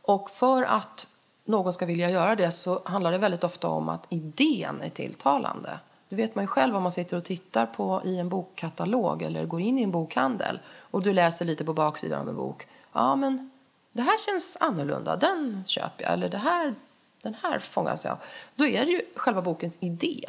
[0.02, 1.08] Och för att
[1.46, 5.80] någon ska vilja göra det så handlar det väldigt ofta om att idén är tilltalande.
[6.10, 9.46] Det vet man ju själv om man sitter och tittar på i en bokkatalog eller
[9.46, 12.68] går in i en bokhandel och du läser lite på baksidan av en bok.
[12.94, 13.52] Ja, men
[13.92, 16.14] det här känns annorlunda, den köper jag.
[16.14, 16.76] Eller det här,
[17.22, 18.18] den här fångas jag.
[18.56, 20.26] Då är det ju själva bokens idé.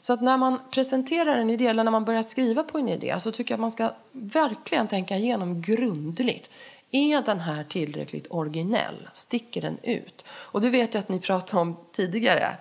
[0.00, 3.14] Så att när man presenterar en idé eller när man börjar skriva på en idé
[3.18, 6.50] så tycker jag att man ska verkligen tänka igenom grundligt.
[6.90, 9.08] Är den här tillräckligt originell?
[9.12, 10.24] Sticker den ut?
[10.30, 12.56] Och det vet jag att ni pratade om tidigare.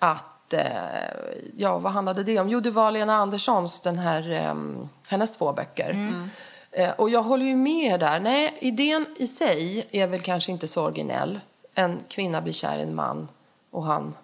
[0.00, 0.24] Att,
[1.56, 2.48] ja vad handlade det om?
[2.48, 4.54] Jo, det var Lena Anderssons, den här, eh,
[5.06, 6.14] hennes två böcker.
[6.70, 8.20] Eh, och jag håller ju med där.
[8.20, 11.40] Nej, idén i sig är väl kanske inte så originell.
[11.74, 13.28] En kvinna blir kär i en man
[13.70, 14.14] och han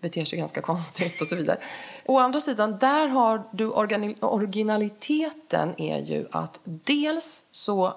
[0.00, 1.58] beter sig ganska konstigt och så vidare.
[2.04, 3.70] Å andra sidan, där har du
[4.20, 7.94] originaliteten är ju att dels så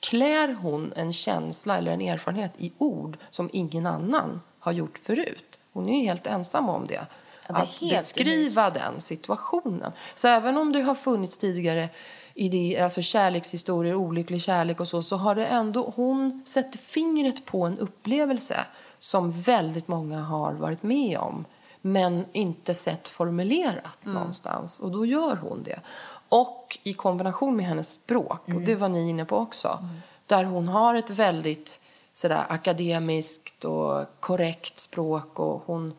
[0.00, 5.58] klär hon en känsla eller en erfarenhet i ord som ingen annan har gjort förut.
[5.72, 7.06] Hon är helt ensam om det.
[7.46, 9.92] Ja, det att beskriva den situationen.
[10.14, 11.88] Så även om det har funnits tidigare
[12.34, 17.64] idéer, alltså kärlekshistorier, olycklig kärlek och så, så har det ändå, hon sätter fingret på
[17.64, 18.56] en upplevelse
[18.98, 21.44] som väldigt många har varit med om
[21.80, 24.80] men inte sett formulerat någonstans.
[24.80, 25.80] Och då gör hon det.
[26.28, 29.88] Och i kombination med hennes språk, och det var ni inne på också,
[30.26, 31.80] där hon har ett väldigt
[32.12, 35.94] sådär akademiskt och korrekt språk och hon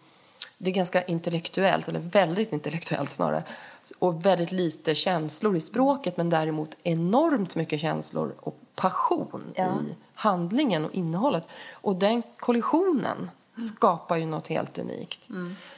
[0.64, 3.43] det är ganska intellektuellt, eller väldigt intellektuellt snarare.
[3.99, 9.64] Och väldigt lite känslor i språket men däremot enormt mycket känslor och passion Ja.
[9.64, 11.47] i handlingen och innehållet.
[11.72, 13.32] Och den kollisionen
[13.76, 15.20] skapar ju något helt unikt.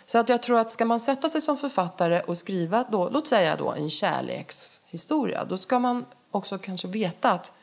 [0.05, 3.27] Så att jag tror att ska man sätta sig som författare och skriva, då, låt
[3.27, 7.53] säga då en kärlekshistoria, då ska man också kanske veta att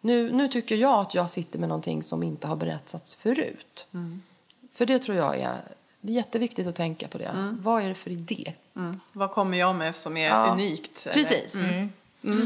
[0.00, 3.86] nu, nu tycker jag att jag sitter med någonting som inte har berättats förut.
[4.70, 5.60] För det tror jag är,
[6.00, 7.56] det är jätteviktigt att tänka på det.
[7.60, 8.52] Vad är det för idé?
[8.76, 9.00] Mm.
[9.12, 11.02] Vad kommer jag med som är Ja, unikt?
[11.06, 11.14] eller?
[11.14, 11.56] Precis.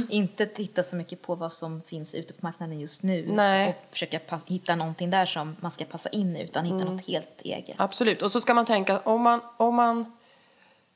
[0.09, 3.69] Inte titta så mycket på vad som finns ute på marknaden just nu Nej.
[3.69, 7.43] och försöka hitta någonting där som man ska passa in i utan hitta något helt
[7.43, 7.77] eget.
[7.79, 8.23] Absolut.
[8.23, 10.14] Och så ska man tänka, om man, om man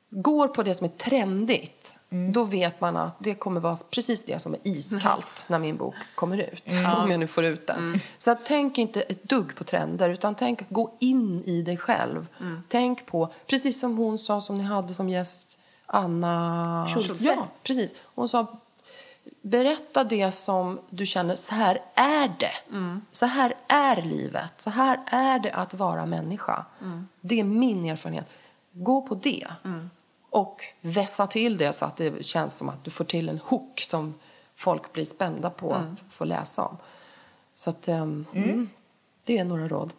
[0.09, 1.99] går på det som är trendigt,
[2.33, 5.95] då vet man att det kommer vara precis det som är iskallt när min bok
[6.15, 6.63] kommer ut.
[6.97, 7.99] Om jag nu får ut den.
[8.17, 12.27] Så att tänk inte ett dugg på trender, utan tänk, gå in i dig själv.
[12.67, 16.87] Tänk på, precis som hon sa som ni hade som gäst, Anna...
[16.93, 17.25] Schultze.
[17.25, 17.93] Ja, precis.
[18.15, 18.59] Hon sa,
[19.41, 22.53] berätta det som du känner, så här är det.
[23.11, 24.53] Så här är livet.
[24.57, 26.65] Så här är det att vara människa.
[27.21, 28.29] Det är min erfarenhet.
[28.71, 29.47] Gå på det.
[30.29, 33.79] Och vässa till det så att det känns som att du får till en hook
[33.79, 34.13] som
[34.55, 36.77] folk blir spända på att få läsa om.
[37.53, 38.69] Så att, ehm, mm,
[39.23, 39.93] det är några råd.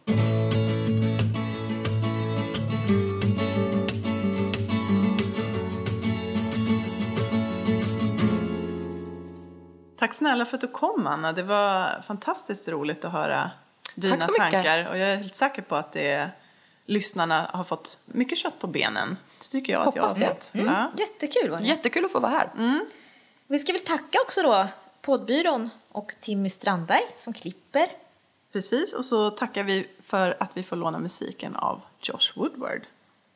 [9.99, 11.33] Tack snälla för att du kom Anna.
[11.33, 13.51] Det var fantastiskt roligt att höra
[13.95, 14.89] dina tankar.
[14.89, 16.31] Och jag är helt säker på att det,
[16.87, 19.16] lyssnarna har fått mycket kött på benen.
[19.41, 20.51] Det tycker jag att jag har fått.
[20.55, 20.93] Ja.
[20.99, 21.61] Jättekul var.
[21.61, 22.80] Jättekul att få vara här.
[23.47, 24.66] Vi ska väl tacka också då
[25.03, 27.93] poddbyrån och Timmy Strandberg som klipper.
[28.53, 32.86] Precis, och så tackar vi för att vi får låna musiken av Josh Woodward.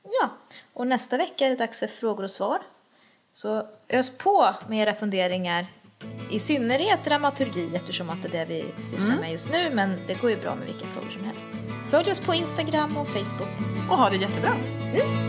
[0.02, 0.30] Ja,
[0.72, 2.62] och nästa vecka är det dags för frågor och svar.
[3.32, 5.66] Så ös på med era funderingar,
[6.30, 10.20] i synnerhet dramaturgi eftersom att det är det vi sysslar med just nu, men det
[10.20, 11.46] går ju bra med vilka frågor som helst.
[11.90, 13.48] Följ oss på Instagram och Facebook.
[13.90, 14.50] Och ha det jättebra.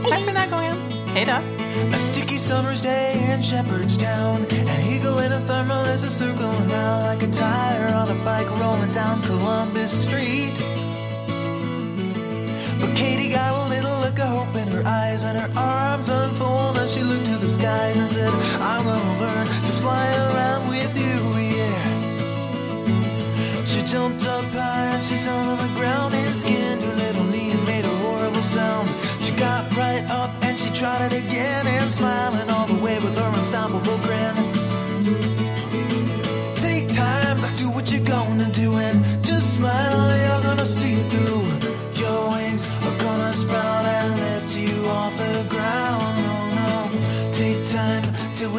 [0.10, 0.76] Tack för den här gången.
[1.16, 1.34] Hej då.
[1.94, 7.04] A sticky summer's day in Shepherdstown An eagle in a thermal is a circling round
[7.12, 10.75] Like a tire on a bike rolling down Columbus Street
[12.96, 16.90] Katie got a little look of hope in her eyes And her arms unfold and
[16.90, 21.18] she looked to the skies And said, I'm gonna learn to fly around with you,
[21.58, 22.06] yeah
[23.66, 27.52] She jumped up high and she fell to the ground and skinned her little knee
[27.52, 28.90] and made a horrible sound.
[29.22, 33.18] She got right up and she tried it again and smiling all the way with
[33.18, 34.55] her unstoppable grin.